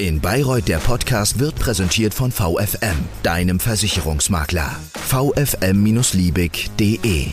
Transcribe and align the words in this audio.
In 0.00 0.18
Bayreuth 0.18 0.66
der 0.66 0.78
Podcast 0.78 1.38
wird 1.40 1.56
präsentiert 1.56 2.14
von 2.14 2.32
VFM, 2.32 2.96
deinem 3.22 3.60
Versicherungsmakler. 3.60 4.74
vfm-liebig.de 4.94 7.26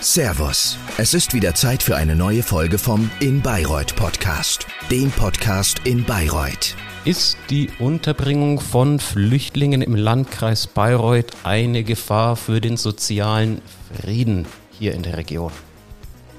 Servus, 0.00 0.78
es 0.96 1.12
ist 1.12 1.34
wieder 1.34 1.54
Zeit 1.54 1.82
für 1.82 1.96
eine 1.96 2.16
neue 2.16 2.42
Folge 2.42 2.78
vom 2.78 3.10
In 3.20 3.42
Bayreuth 3.42 3.94
Podcast, 3.94 4.66
dem 4.90 5.10
Podcast 5.10 5.82
in 5.84 6.02
Bayreuth. 6.04 6.74
Ist 7.04 7.36
die 7.50 7.68
Unterbringung 7.78 8.58
von 8.58 8.98
Flüchtlingen 8.98 9.82
im 9.82 9.96
Landkreis 9.96 10.66
Bayreuth 10.66 11.32
eine 11.44 11.84
Gefahr 11.84 12.36
für 12.36 12.62
den 12.62 12.78
sozialen 12.78 13.60
Frieden 14.00 14.46
hier 14.70 14.94
in 14.94 15.02
der 15.02 15.18
Region? 15.18 15.52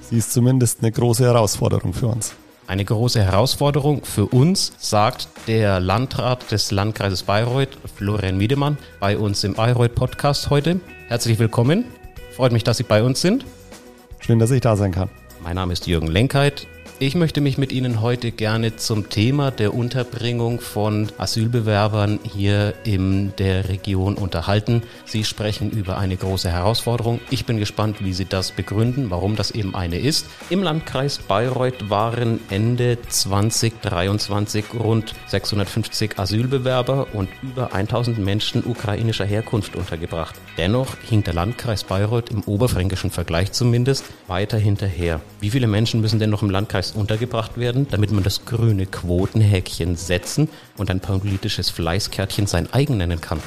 Sie 0.01 0.17
ist 0.17 0.33
zumindest 0.33 0.79
eine 0.79 0.91
große 0.91 1.25
Herausforderung 1.25 1.93
für 1.93 2.07
uns. 2.07 2.33
Eine 2.67 2.83
große 2.83 3.23
Herausforderung 3.23 4.03
für 4.03 4.25
uns, 4.25 4.73
sagt 4.77 5.29
der 5.47 5.79
Landrat 5.79 6.51
des 6.51 6.69
Landkreises 6.71 7.23
Bayreuth, 7.23 7.77
Florian 7.95 8.41
Wiedemann, 8.41 8.77
bei 8.99 9.17
uns 9.17 9.45
im 9.45 9.53
Bayreuth 9.53 9.95
Podcast 9.95 10.49
heute. 10.49 10.81
Herzlich 11.07 11.39
willkommen. 11.39 11.85
Freut 12.35 12.51
mich, 12.51 12.65
dass 12.65 12.75
Sie 12.75 12.83
bei 12.83 13.03
uns 13.03 13.21
sind. 13.21 13.45
Schön, 14.19 14.37
dass 14.37 14.51
ich 14.51 14.59
da 14.59 14.75
sein 14.75 14.91
kann. 14.91 15.09
Mein 15.41 15.55
Name 15.55 15.71
ist 15.71 15.87
Jürgen 15.87 16.07
Lenkheit. 16.07 16.67
Ich 16.99 17.13
möchte 17.13 17.41
mich 17.41 17.59
mit 17.59 17.71
Ihnen 17.71 18.01
heute 18.01 18.31
gerne 18.31 18.75
zum 18.75 19.07
Thema 19.07 19.51
der 19.51 19.75
Unterbringung 19.75 20.59
von 20.59 21.09
Asylbewerbern 21.19 22.17
hier 22.23 22.73
in 22.85 23.35
der 23.37 23.69
Region 23.69 24.15
unterhalten. 24.15 24.81
Sie 25.05 25.23
sprechen 25.23 25.69
über 25.69 25.99
eine 25.99 26.17
große 26.17 26.49
Herausforderung. 26.49 27.19
Ich 27.29 27.45
bin 27.45 27.59
gespannt, 27.59 27.97
wie 28.03 28.13
Sie 28.13 28.25
das 28.25 28.51
begründen, 28.51 29.11
warum 29.11 29.35
das 29.35 29.51
eben 29.51 29.75
eine 29.75 29.99
ist. 29.99 30.25
Im 30.49 30.63
Landkreis 30.63 31.19
Bayreuth 31.19 31.91
waren 31.91 32.39
Ende 32.49 32.97
2023 33.07 34.65
rund 34.73 35.13
650 35.27 36.17
Asylbewerber 36.17 37.09
und 37.13 37.29
über 37.43 37.75
1000 37.75 38.17
Menschen 38.17 38.63
ukrainischer 38.65 39.25
Herkunft 39.25 39.75
untergebracht. 39.75 40.33
Dennoch 40.57 40.97
hinkt 41.07 41.27
der 41.27 41.35
Landkreis 41.35 41.83
Bayreuth 41.83 42.31
im 42.31 42.41
oberfränkischen 42.45 43.11
Vergleich 43.11 43.51
zumindest 43.51 44.03
weiter 44.25 44.57
hinterher. 44.57 45.21
Wie 45.39 45.51
viele 45.51 45.67
Menschen 45.67 46.01
müssen 46.01 46.17
denn 46.17 46.31
noch 46.31 46.41
im 46.41 46.49
Landkreis 46.49 46.86
Fleiß 46.87 46.91
untergebracht 46.91 47.57
werden, 47.57 47.87
damit 47.89 48.11
man 48.11 48.23
das 48.23 48.45
grüne 48.45 48.85
Quotenhäkchen 48.85 49.95
setzen 49.95 50.49
und 50.77 50.89
ein 50.89 50.99
politisches 50.99 51.69
Fleißkärtchen 51.69 52.47
sein 52.47 52.71
eigen 52.71 52.97
nennen 52.97 53.21
kann. 53.21 53.39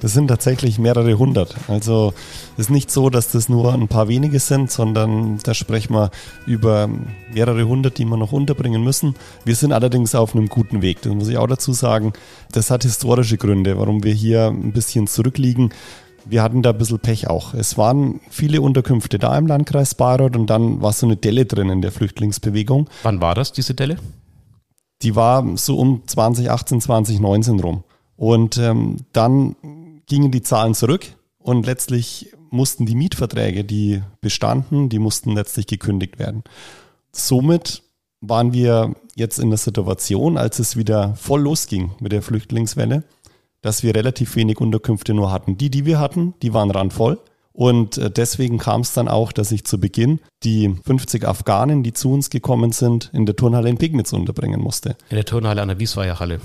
Das 0.00 0.12
sind 0.12 0.28
tatsächlich 0.28 0.78
mehrere 0.78 1.18
hundert. 1.18 1.56
Also 1.66 2.14
es 2.56 2.66
ist 2.66 2.70
nicht 2.70 2.88
so, 2.88 3.10
dass 3.10 3.32
das 3.32 3.48
nur 3.48 3.74
ein 3.74 3.88
paar 3.88 4.06
wenige 4.06 4.38
sind, 4.38 4.70
sondern 4.70 5.38
da 5.42 5.54
sprechen 5.54 5.92
wir 5.92 6.12
über 6.46 6.88
mehrere 7.34 7.66
hundert, 7.66 7.98
die 7.98 8.04
wir 8.04 8.16
noch 8.16 8.30
unterbringen 8.30 8.84
müssen. 8.84 9.16
Wir 9.44 9.56
sind 9.56 9.72
allerdings 9.72 10.14
auf 10.14 10.36
einem 10.36 10.48
guten 10.48 10.82
Weg. 10.82 11.02
Das 11.02 11.12
muss 11.12 11.28
ich 11.28 11.36
auch 11.36 11.48
dazu 11.48 11.72
sagen. 11.72 12.12
Das 12.52 12.70
hat 12.70 12.84
historische 12.84 13.38
Gründe, 13.38 13.76
warum 13.76 14.04
wir 14.04 14.12
hier 14.14 14.46
ein 14.46 14.72
bisschen 14.72 15.08
zurückliegen 15.08 15.72
wir 16.28 16.42
hatten 16.42 16.62
da 16.62 16.70
ein 16.70 16.78
bisschen 16.78 16.98
Pech 16.98 17.28
auch. 17.28 17.54
Es 17.54 17.78
waren 17.78 18.20
viele 18.30 18.60
Unterkünfte 18.60 19.18
da 19.18 19.36
im 19.36 19.46
Landkreis 19.46 19.94
Bayreuth 19.94 20.36
und 20.36 20.48
dann 20.48 20.82
war 20.82 20.92
so 20.92 21.06
eine 21.06 21.16
Delle 21.16 21.46
drin 21.46 21.70
in 21.70 21.82
der 21.82 21.92
Flüchtlingsbewegung. 21.92 22.88
Wann 23.02 23.20
war 23.20 23.34
das, 23.34 23.52
diese 23.52 23.74
Delle? 23.74 23.96
Die 25.02 25.14
war 25.16 25.44
so 25.56 25.78
um 25.78 26.02
2018, 26.06 26.80
2019 26.80 27.60
rum. 27.60 27.84
Und 28.16 28.58
ähm, 28.58 28.96
dann 29.12 29.56
gingen 30.06 30.30
die 30.30 30.42
Zahlen 30.42 30.74
zurück 30.74 31.06
und 31.38 31.66
letztlich 31.66 32.32
mussten 32.50 32.86
die 32.86 32.94
Mietverträge, 32.94 33.64
die 33.64 34.02
bestanden, 34.20 34.88
die 34.88 34.98
mussten 34.98 35.32
letztlich 35.32 35.66
gekündigt 35.66 36.18
werden. 36.18 36.42
Somit 37.12 37.82
waren 38.20 38.52
wir 38.52 38.94
jetzt 39.14 39.38
in 39.38 39.50
der 39.50 39.58
Situation, 39.58 40.36
als 40.36 40.58
es 40.58 40.76
wieder 40.76 41.14
voll 41.14 41.42
losging 41.42 41.92
mit 42.00 42.12
der 42.12 42.22
Flüchtlingswelle, 42.22 43.04
dass 43.62 43.82
wir 43.82 43.94
relativ 43.94 44.36
wenig 44.36 44.60
Unterkünfte 44.60 45.14
nur 45.14 45.32
hatten. 45.32 45.56
Die, 45.56 45.70
die 45.70 45.84
wir 45.84 45.98
hatten, 45.98 46.34
die 46.42 46.54
waren 46.54 46.70
randvoll. 46.70 47.18
Und 47.52 47.98
äh, 47.98 48.10
deswegen 48.10 48.58
kam 48.58 48.82
es 48.82 48.92
dann 48.92 49.08
auch, 49.08 49.32
dass 49.32 49.50
ich 49.50 49.64
zu 49.64 49.80
Beginn 49.80 50.20
die 50.44 50.76
50 50.84 51.26
Afghanen, 51.26 51.82
die 51.82 51.92
zu 51.92 52.12
uns 52.12 52.30
gekommen 52.30 52.70
sind, 52.70 53.10
in 53.12 53.26
der 53.26 53.34
Turnhalle 53.34 53.68
in 53.68 53.78
Pegnitz 53.78 54.12
unterbringen 54.12 54.60
musste. 54.60 54.96
In 55.10 55.16
der 55.16 55.24
Turnhalle 55.24 55.62
an 55.62 55.68
der 55.68 55.80
Wiesweier 55.80 56.20
Halle. 56.20 56.40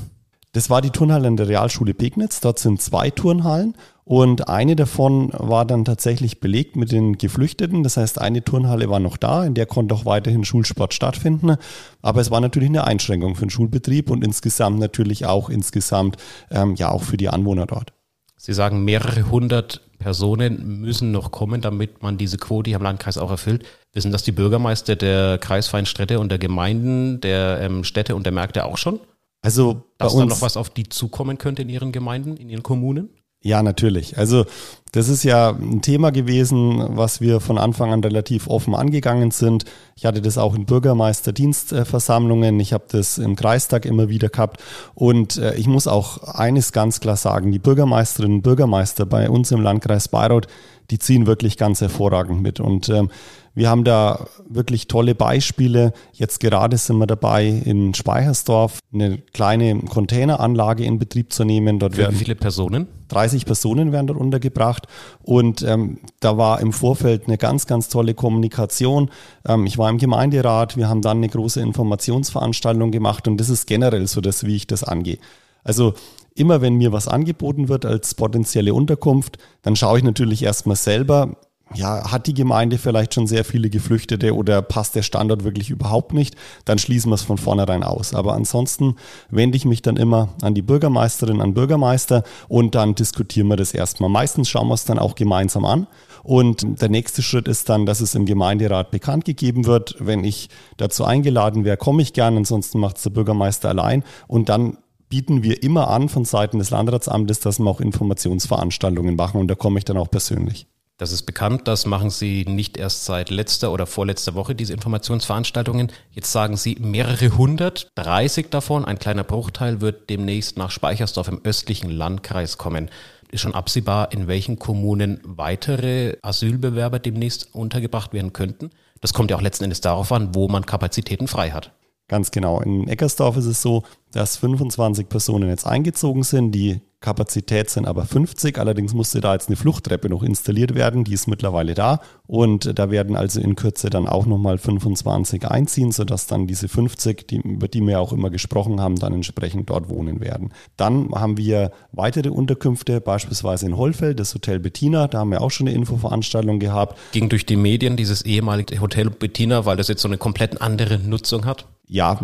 Das 0.54 0.70
war 0.70 0.82
die 0.82 0.90
Turnhalle 0.90 1.28
in 1.28 1.38
der 1.38 1.48
Realschule 1.48 1.94
Pegnitz. 1.94 2.40
Dort 2.40 2.58
sind 2.60 2.82
zwei 2.82 3.10
Turnhallen 3.10 3.76
und 4.06 4.50
eine 4.50 4.76
davon 4.76 5.32
war 5.34 5.66
dann 5.66 5.86
tatsächlich 5.86 6.42
belegt 6.42 6.76
mit 6.76 6.92
den 6.92 7.18
Geflüchteten. 7.18 7.84
Das 7.84 7.96
heißt, 7.96 8.20
eine 8.20 8.44
Turnhalle 8.44 8.90
war 8.90 9.00
noch 9.00 9.16
da, 9.16 9.46
in 9.46 9.54
der 9.54 9.66
konnte 9.66 9.96
auch 9.96 10.06
weiterhin 10.06 10.44
Schulsport 10.44 10.94
stattfinden. 10.94 11.56
Aber 12.02 12.20
es 12.20 12.30
war 12.30 12.42
natürlich 12.42 12.70
eine 12.70 12.84
Einschränkung 12.84 13.36
für 13.36 13.46
den 13.46 13.50
Schulbetrieb 13.50 14.10
und 14.10 14.24
insgesamt 14.24 14.80
natürlich 14.80 15.26
auch 15.26 15.50
insgesamt 15.50 16.18
ähm, 16.52 16.76
ja 16.76 16.92
auch 16.92 17.04
für 17.04 17.16
die 17.16 17.30
Anwohner 17.30 17.66
dort. 17.66 17.94
Sie 18.36 18.54
sagen, 18.54 18.84
mehrere 18.84 19.32
hundert 19.32 19.82
Personen 20.00 20.82
müssen 20.82 21.14
noch 21.14 21.32
kommen, 21.32 21.62
damit 21.62 22.04
man 22.04 22.18
diese 22.18 22.36
Quote 22.38 22.70
hier 22.70 22.78
im 22.78 22.84
Landkreis 22.84 23.18
auch 23.18 23.32
erfüllt. 23.32 23.64
Wissen 23.94 24.12
das 24.12 24.24
die 24.24 24.34
Bürgermeister 24.34 24.98
der 24.98 25.38
kreisfreien 25.38 25.86
Städte 25.86 26.20
und 26.20 26.28
der 26.28 26.40
Gemeinden, 26.40 27.22
der 27.22 27.62
ähm, 27.62 27.86
Städte 27.86 28.18
und 28.18 28.26
der 28.26 28.34
Märkte 28.34 28.66
auch 28.66 28.78
schon? 28.78 29.00
Also 29.42 29.84
dass 29.98 30.14
da 30.14 30.26
noch 30.26 30.42
was 30.42 30.58
auf 30.58 30.70
die 30.70 30.90
zukommen 30.90 31.38
könnte 31.38 31.62
in 31.62 31.70
ihren 31.70 31.94
Gemeinden, 31.94 32.36
in 32.36 32.50
ihren 32.50 32.64
Kommunen? 32.64 33.10
Ja, 33.46 33.62
natürlich. 33.62 34.18
Also 34.18 34.46
das 34.94 35.10
ist 35.10 35.24
ja 35.24 35.50
ein 35.50 35.82
Thema 35.82 36.12
gewesen, 36.12 36.82
was 36.96 37.20
wir 37.20 37.42
von 37.42 37.58
Anfang 37.58 37.92
an 37.92 38.02
relativ 38.02 38.48
offen 38.48 38.74
angegangen 38.74 39.32
sind. 39.32 39.66
Ich 39.98 40.06
hatte 40.06 40.22
das 40.22 40.38
auch 40.38 40.56
in 40.56 40.66
Bürgermeisterdienstversammlungen, 40.66 42.58
ich 42.62 42.72
habe 42.72 42.86
das 42.88 43.18
im 43.18 43.36
Kreistag 43.36 43.86
immer 43.86 44.08
wieder 44.08 44.30
gehabt 44.30 44.64
und 44.96 45.38
äh, 45.38 45.56
ich 45.56 45.68
muss 45.68 45.88
auch 45.88 46.24
eines 46.24 46.72
ganz 46.72 47.02
klar 47.02 47.18
sagen, 47.18 47.52
die 47.52 47.60
Bürgermeisterinnen 47.60 48.38
und 48.38 48.44
Bürgermeister 48.44 49.06
bei 49.06 49.30
uns 49.30 49.52
im 49.52 49.60
Landkreis 49.62 50.08
Bayreuth, 50.08 50.48
die 50.90 51.00
ziehen 51.00 51.28
wirklich 51.28 51.58
ganz 51.58 51.82
hervorragend 51.82 52.42
mit 52.42 52.62
und 52.62 52.88
ähm, 52.88 53.10
wir 53.56 53.70
haben 53.70 53.84
da 53.84 54.28
wirklich 54.50 54.88
tolle 54.88 55.14
Beispiele. 55.14 55.94
Jetzt 56.12 56.40
gerade 56.40 56.78
sind 56.78 56.98
wir 56.98 57.08
dabei, 57.08 57.48
in 57.48 57.94
Speichersdorf 57.94 58.80
eine 58.92 59.20
kleine 59.20 59.80
Containeranlage 59.80 60.84
in 60.84 60.98
Betrieb 60.98 61.32
zu 61.32 61.44
nehmen. 61.44 61.78
Dort 61.78 61.96
Für 61.96 62.12
wie 62.12 62.16
viele 62.16 62.36
Personen? 62.36 62.88
30 63.10 63.46
Personen 63.46 63.92
werden 63.92 64.08
dort 64.08 64.20
untergebracht. 64.20 64.88
Und 65.22 65.62
ähm, 65.62 66.00
da 66.20 66.38
war 66.38 66.62
im 66.62 66.74
Vorfeld 66.74 67.28
eine 67.28 67.38
ganz, 67.38 67.68
ganz 67.68 67.90
tolle 67.90 68.16
Kommunikation. 68.16 69.12
Ähm, 69.48 69.68
ich 69.68 69.78
war 69.78 69.90
im 69.90 70.00
Gemeinderat, 70.00 70.76
wir 70.76 70.90
haben 70.90 71.02
dann 71.02 71.18
eine 71.18 71.30
große 71.30 71.62
Informationsveranstaltung 71.62 72.90
gemacht 72.90 73.28
und 73.28 73.38
das 73.38 73.50
ist 73.50 73.68
generell 73.68 74.08
so 74.08 74.20
das, 74.20 74.46
wie 74.46 74.56
ich 74.56 74.66
das 74.66 74.84
angehe. 74.84 75.20
Also 75.64 75.94
immer 76.36 76.62
wenn 76.62 76.76
mir 76.76 76.92
was 76.92 77.08
angeboten 77.08 77.70
wird 77.70 77.86
als 77.86 78.16
potenzielle 78.16 78.74
Unterkunft, 78.74 79.38
dann 79.62 79.76
schaue 79.76 80.00
ich 80.00 80.04
natürlich 80.04 80.42
erstmal 80.44 80.76
selber, 80.76 81.38
ja, 81.76 82.12
hat 82.12 82.28
die 82.28 82.34
Gemeinde 82.34 82.78
vielleicht 82.78 83.14
schon 83.14 83.28
sehr 83.28 83.44
viele 83.46 83.70
Geflüchtete 83.70 84.36
oder 84.36 84.62
passt 84.62 84.96
der 84.96 85.04
Standort 85.04 85.44
wirklich 85.44 85.70
überhaupt 85.70 86.14
nicht, 86.14 86.36
dann 86.66 86.80
schließen 86.80 87.10
wir 87.12 87.16
es 87.16 87.24
von 87.24 87.38
vornherein 87.38 87.84
aus. 87.84 88.14
Aber 88.14 88.34
ansonsten 88.34 88.96
wende 89.30 89.58
ich 89.58 89.66
mich 89.66 89.82
dann 89.82 89.98
immer 89.98 90.30
an 90.42 90.54
die 90.54 90.62
Bürgermeisterin, 90.62 91.42
an 91.42 91.54
Bürgermeister 91.54 92.24
und 92.48 92.76
dann 92.76 92.96
diskutieren 92.96 93.48
wir 93.48 93.58
das 93.58 93.74
erstmal. 93.74 94.10
Meistens 94.10 94.50
schauen 94.50 94.68
wir 94.68 94.76
es 94.76 94.86
dann 94.86 95.00
auch 95.00 95.16
gemeinsam 95.16 95.66
an. 95.66 95.88
Und 96.24 96.82
der 96.82 96.88
nächste 96.88 97.22
Schritt 97.22 97.50
ist 97.50 97.68
dann, 97.68 97.86
dass 97.86 98.00
es 98.00 98.16
im 98.16 98.26
Gemeinderat 98.26 98.92
bekannt 98.92 99.26
gegeben 99.26 99.66
wird. 99.66 99.98
Wenn 100.00 100.24
ich 100.24 100.50
dazu 100.78 101.04
eingeladen 101.04 101.66
wäre, 101.66 101.76
komme 101.76 102.02
ich 102.02 102.14
gern, 102.14 102.38
ansonsten 102.38 102.80
macht 102.80 102.96
es 102.96 103.04
der 103.04 103.10
Bürgermeister 103.10 103.68
allein. 103.68 104.04
Und 104.28 104.48
dann 104.48 104.78
bieten 105.10 105.44
wir 105.44 105.62
immer 105.62 105.90
an 105.90 106.10
von 106.10 106.26
Seiten 106.26 106.58
des 106.58 106.72
Landratsamtes, 106.72 107.40
dass 107.40 107.60
wir 107.60 107.70
auch 107.70 107.82
Informationsveranstaltungen 107.82 109.16
machen 109.16 109.40
und 109.40 109.48
da 109.48 109.54
komme 109.54 109.78
ich 109.78 109.86
dann 109.86 109.98
auch 109.98 110.10
persönlich. 110.10 110.66
Das 110.98 111.12
ist 111.12 111.24
bekannt, 111.24 111.68
das 111.68 111.88
machen 111.88 112.12
Sie 112.12 112.46
nicht 112.46 112.78
erst 112.78 113.06
seit 113.06 113.32
letzter 113.32 113.72
oder 113.72 113.88
vorletzter 113.88 114.36
Woche, 114.36 114.54
diese 114.54 114.74
Informationsveranstaltungen. 114.74 115.92
Jetzt 116.12 116.32
sagen 116.32 116.56
Sie 116.56 116.78
mehrere 116.80 117.36
hundert, 117.36 117.88
30 117.96 118.52
davon, 118.52 118.86
ein 118.86 119.00
kleiner 119.00 119.24
Bruchteil 119.24 119.82
wird 119.82 120.12
demnächst 120.12 120.56
nach 120.56 120.70
Speichersdorf 120.70 121.28
im 121.30 121.42
östlichen 121.44 121.90
Landkreis 121.90 122.60
kommen. 122.60 122.92
Ist 123.32 123.42
schon 123.42 123.56
absehbar, 123.56 124.12
in 124.12 124.28
welchen 124.28 124.60
Kommunen 124.60 125.20
weitere 125.24 126.18
Asylbewerber 126.22 127.00
demnächst 127.00 127.56
untergebracht 127.56 128.14
werden 128.14 128.32
könnten? 128.32 128.70
Das 129.02 129.14
kommt 129.14 129.32
ja 129.32 129.38
auch 129.38 129.42
letzten 129.42 129.64
Endes 129.64 129.82
darauf 129.82 130.12
an, 130.12 130.36
wo 130.36 130.48
man 130.48 130.68
Kapazitäten 130.68 131.28
frei 131.28 131.50
hat. 131.50 131.72
Ganz 132.08 132.32
genau. 132.32 132.60
In 132.62 132.88
Eckersdorf 132.88 133.38
ist 133.38 133.46
es 133.46 133.62
so, 133.62 133.84
dass 134.12 134.38
25 134.38 135.10
Personen 135.10 135.50
jetzt 135.50 135.66
eingezogen 135.66 136.24
sind, 136.24 136.52
die 136.52 136.82
Kapazität 137.04 137.70
sind 137.70 137.86
aber 137.86 138.06
50. 138.06 138.58
Allerdings 138.58 138.94
musste 138.94 139.20
da 139.20 139.34
jetzt 139.34 139.50
eine 139.50 139.58
Fluchttreppe 139.58 140.10
noch 140.10 140.24
installiert 140.24 140.74
werden. 140.74 141.04
Die 141.04 141.14
ist 141.14 141.28
mittlerweile 141.28 141.74
da. 141.74 142.00
Und 142.26 142.80
da 142.80 142.90
werden 142.90 143.16
also 143.18 143.42
in 143.42 143.56
Kürze 143.56 143.90
dann 143.90 144.08
auch 144.08 144.26
nochmal 144.26 144.58
25 144.58 145.46
einziehen, 145.46 145.92
sodass 145.92 146.28
dann 146.28 146.48
diese 146.48 146.70
50, 146.70 147.28
die, 147.28 147.38
über 147.38 147.68
die 147.68 147.82
wir 147.82 148.00
auch 148.00 148.14
immer 148.14 148.30
gesprochen 148.30 148.80
haben, 148.80 148.96
dann 148.96 149.14
entsprechend 149.14 149.70
dort 149.70 149.90
wohnen 149.90 150.22
werden. 150.22 150.54
Dann 150.78 151.12
haben 151.14 151.38
wir 151.38 151.72
weitere 151.92 152.30
Unterkünfte, 152.30 153.02
beispielsweise 153.02 153.66
in 153.66 153.76
Hollfeld, 153.76 154.20
das 154.20 154.34
Hotel 154.34 154.60
Bettina. 154.60 155.08
Da 155.10 155.20
haben 155.20 155.32
wir 155.32 155.42
auch 155.42 155.52
schon 155.52 155.68
eine 155.68 155.76
Infoveranstaltung 155.76 156.60
gehabt. 156.60 156.98
Ging 157.12 157.28
durch 157.28 157.46
die 157.46 157.58
Medien 157.58 157.98
dieses 157.98 158.22
ehemalige 158.22 158.80
Hotel 158.80 159.10
Bettina, 159.10 159.66
weil 159.66 159.76
das 159.76 159.90
jetzt 159.90 160.02
so 160.02 160.08
eine 160.08 160.18
komplett 160.18 160.62
andere 160.62 161.00
Nutzung 161.00 161.46
hat? 161.46 161.66
Ja, 161.94 162.20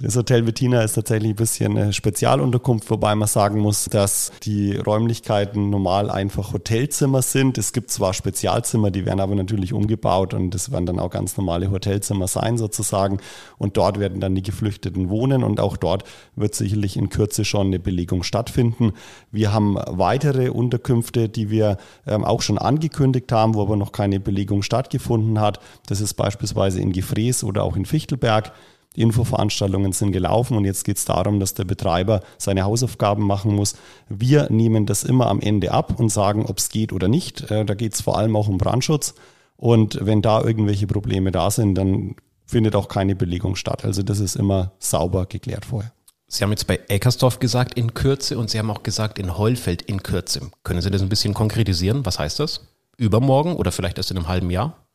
das 0.00 0.14
Hotel 0.14 0.44
Bettina 0.44 0.80
ist 0.82 0.92
tatsächlich 0.92 1.30
ein 1.30 1.34
bisschen 1.34 1.76
eine 1.76 1.92
Spezialunterkunft, 1.92 2.88
wobei 2.88 3.16
man 3.16 3.26
sagen 3.26 3.58
muss, 3.58 3.86
dass 3.86 4.30
die 4.44 4.76
Räumlichkeiten 4.76 5.70
normal 5.70 6.08
einfach 6.08 6.52
Hotelzimmer 6.52 7.20
sind. 7.20 7.58
Es 7.58 7.72
gibt 7.72 7.90
zwar 7.90 8.14
Spezialzimmer, 8.14 8.92
die 8.92 9.06
werden 9.06 9.18
aber 9.18 9.34
natürlich 9.34 9.72
umgebaut 9.72 10.34
und 10.34 10.54
das 10.54 10.70
werden 10.70 10.86
dann 10.86 11.00
auch 11.00 11.10
ganz 11.10 11.36
normale 11.36 11.72
Hotelzimmer 11.72 12.28
sein 12.28 12.58
sozusagen. 12.58 13.18
Und 13.56 13.76
dort 13.76 13.98
werden 13.98 14.20
dann 14.20 14.36
die 14.36 14.42
Geflüchteten 14.42 15.10
wohnen 15.10 15.42
und 15.42 15.58
auch 15.58 15.76
dort 15.76 16.04
wird 16.36 16.54
sicherlich 16.54 16.96
in 16.96 17.08
Kürze 17.08 17.44
schon 17.44 17.66
eine 17.66 17.80
Belegung 17.80 18.22
stattfinden. 18.22 18.92
Wir 19.32 19.52
haben 19.52 19.76
weitere 19.88 20.50
Unterkünfte, 20.50 21.28
die 21.28 21.50
wir 21.50 21.78
ähm, 22.06 22.24
auch 22.24 22.40
schon 22.40 22.56
angekündigt 22.56 23.32
haben, 23.32 23.56
wo 23.56 23.62
aber 23.62 23.74
noch 23.74 23.90
keine 23.90 24.20
Belegung 24.20 24.62
stattgefunden 24.62 25.40
hat. 25.40 25.58
Das 25.88 26.00
ist 26.00 26.14
beispielsweise 26.14 26.80
in 26.80 26.92
Gefrees 26.92 27.42
oder 27.42 27.64
auch 27.64 27.74
in 27.74 27.84
Fichtelberg. 27.84 28.52
Infoveranstaltungen 29.00 29.92
sind 29.92 30.12
gelaufen 30.12 30.56
und 30.56 30.64
jetzt 30.64 30.84
geht 30.84 30.96
es 30.96 31.04
darum, 31.04 31.40
dass 31.40 31.54
der 31.54 31.64
Betreiber 31.64 32.20
seine 32.36 32.64
Hausaufgaben 32.64 33.24
machen 33.24 33.54
muss. 33.54 33.76
Wir 34.08 34.48
nehmen 34.50 34.86
das 34.86 35.04
immer 35.04 35.28
am 35.28 35.40
Ende 35.40 35.72
ab 35.72 35.98
und 35.98 36.10
sagen, 36.10 36.46
ob 36.46 36.58
es 36.58 36.68
geht 36.68 36.92
oder 36.92 37.08
nicht. 37.08 37.50
Äh, 37.50 37.64
da 37.64 37.74
geht 37.74 37.94
es 37.94 38.00
vor 38.00 38.18
allem 38.18 38.36
auch 38.36 38.48
um 38.48 38.58
Brandschutz. 38.58 39.14
Und 39.56 39.98
wenn 40.00 40.22
da 40.22 40.42
irgendwelche 40.42 40.86
Probleme 40.86 41.32
da 41.32 41.50
sind, 41.50 41.74
dann 41.74 42.14
findet 42.46 42.76
auch 42.76 42.88
keine 42.88 43.14
Belegung 43.14 43.56
statt. 43.56 43.84
Also 43.84 44.02
das 44.02 44.20
ist 44.20 44.36
immer 44.36 44.72
sauber 44.78 45.26
geklärt 45.26 45.64
vorher. 45.64 45.92
Sie 46.28 46.44
haben 46.44 46.50
jetzt 46.50 46.66
bei 46.66 46.78
Eckersdorf 46.88 47.38
gesagt 47.38 47.74
in 47.78 47.94
Kürze 47.94 48.38
und 48.38 48.50
Sie 48.50 48.58
haben 48.58 48.70
auch 48.70 48.82
gesagt 48.82 49.18
in 49.18 49.38
Heulfeld 49.38 49.82
in 49.82 50.02
Kürze. 50.02 50.50
Können 50.62 50.82
Sie 50.82 50.90
das 50.90 51.00
ein 51.00 51.08
bisschen 51.08 51.32
konkretisieren? 51.32 52.04
Was 52.04 52.18
heißt 52.18 52.38
das? 52.38 52.66
Übermorgen 52.98 53.56
oder 53.56 53.72
vielleicht 53.72 53.96
erst 53.96 54.10
in 54.10 54.18
einem 54.18 54.28
halben 54.28 54.50
Jahr? 54.50 54.87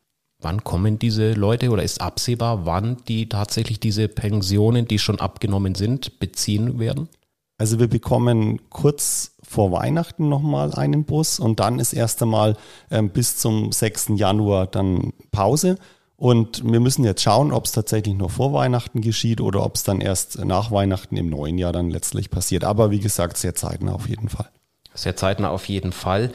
Wann 0.44 0.62
kommen 0.62 0.98
diese 0.98 1.32
Leute 1.32 1.70
oder 1.70 1.82
ist 1.82 2.00
absehbar, 2.00 2.66
wann 2.66 2.98
die 3.08 3.28
tatsächlich 3.28 3.80
diese 3.80 4.08
Pensionen, 4.08 4.86
die 4.86 4.98
schon 4.98 5.18
abgenommen 5.18 5.74
sind, 5.74 6.20
beziehen 6.20 6.78
werden? 6.78 7.08
Also 7.56 7.78
wir 7.78 7.88
bekommen 7.88 8.60
kurz 8.68 9.36
vor 9.42 9.72
Weihnachten 9.72 10.28
nochmal 10.28 10.74
einen 10.74 11.04
Bus 11.04 11.38
und 11.38 11.60
dann 11.60 11.78
ist 11.78 11.92
erst 11.92 12.22
einmal 12.22 12.56
ähm, 12.90 13.10
bis 13.10 13.38
zum 13.38 13.72
6. 13.72 14.12
Januar 14.16 14.66
dann 14.66 15.12
Pause. 15.30 15.76
Und 16.16 16.62
wir 16.64 16.80
müssen 16.80 17.04
jetzt 17.04 17.22
schauen, 17.22 17.52
ob 17.52 17.64
es 17.64 17.72
tatsächlich 17.72 18.14
nur 18.14 18.30
vor 18.30 18.52
Weihnachten 18.52 19.00
geschieht 19.00 19.40
oder 19.40 19.64
ob 19.64 19.76
es 19.76 19.82
dann 19.82 20.00
erst 20.00 20.44
nach 20.44 20.70
Weihnachten 20.70 21.16
im 21.16 21.28
neuen 21.28 21.58
Jahr 21.58 21.72
dann 21.72 21.90
letztlich 21.90 22.30
passiert. 22.30 22.64
Aber 22.64 22.90
wie 22.90 23.00
gesagt, 23.00 23.36
sehr 23.36 23.54
zeitnah 23.54 23.92
auf 23.92 24.08
jeden 24.08 24.28
Fall. 24.28 24.48
Sehr 24.94 25.16
zeitnah 25.16 25.50
auf 25.50 25.68
jeden 25.68 25.92
Fall. 25.92 26.30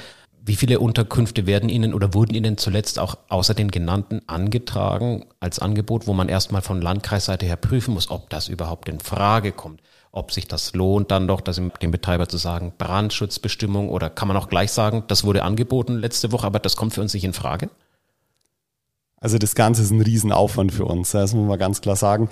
Wie 0.50 0.56
viele 0.56 0.80
Unterkünfte 0.80 1.46
werden 1.46 1.70
Ihnen 1.70 1.94
oder 1.94 2.16
wurden 2.16 2.34
Ihnen 2.34 2.58
zuletzt 2.58 2.98
auch 2.98 3.20
außer 3.28 3.54
den 3.54 3.70
genannten 3.70 4.22
angetragen 4.26 5.28
als 5.40 5.60
Angebot, 5.60 6.08
wo 6.08 6.14
man 6.14 6.28
erstmal 6.28 6.64
von 6.64 6.82
Landkreisseite 6.82 7.46
her 7.46 7.56
prüfen 7.56 7.94
muss, 7.94 8.10
ob 8.10 8.32
das 8.32 8.48
überhaupt 8.48 8.90
in 8.90 9.00
Frage 9.00 9.52
kommt? 9.52 9.80
Ob 10.12 10.32
sich 10.32 10.48
das 10.48 10.74
lohnt, 10.74 11.12
dann 11.12 11.28
doch, 11.28 11.42
das 11.42 11.62
dem 11.84 11.92
Betreiber 11.92 12.28
zu 12.28 12.38
sagen, 12.38 12.74
Brandschutzbestimmung 12.80 13.90
oder 13.90 14.10
kann 14.10 14.28
man 14.28 14.38
auch 14.38 14.50
gleich 14.50 14.72
sagen, 14.72 15.04
das 15.08 15.24
wurde 15.24 15.44
angeboten 15.44 16.00
letzte 16.00 16.32
Woche, 16.32 16.48
aber 16.48 16.58
das 16.58 16.76
kommt 16.76 16.96
für 16.96 17.02
uns 17.02 17.14
nicht 17.14 17.26
in 17.26 17.34
Frage? 17.34 17.70
Also 19.18 19.38
das 19.38 19.54
Ganze 19.54 19.84
ist 19.84 19.92
ein 19.92 20.02
Riesenaufwand 20.02 20.72
für 20.72 20.86
uns, 20.86 21.12
das 21.12 21.36
muss 21.36 21.48
man 21.48 21.60
ganz 21.60 21.82
klar 21.82 21.96
sagen. 21.96 22.28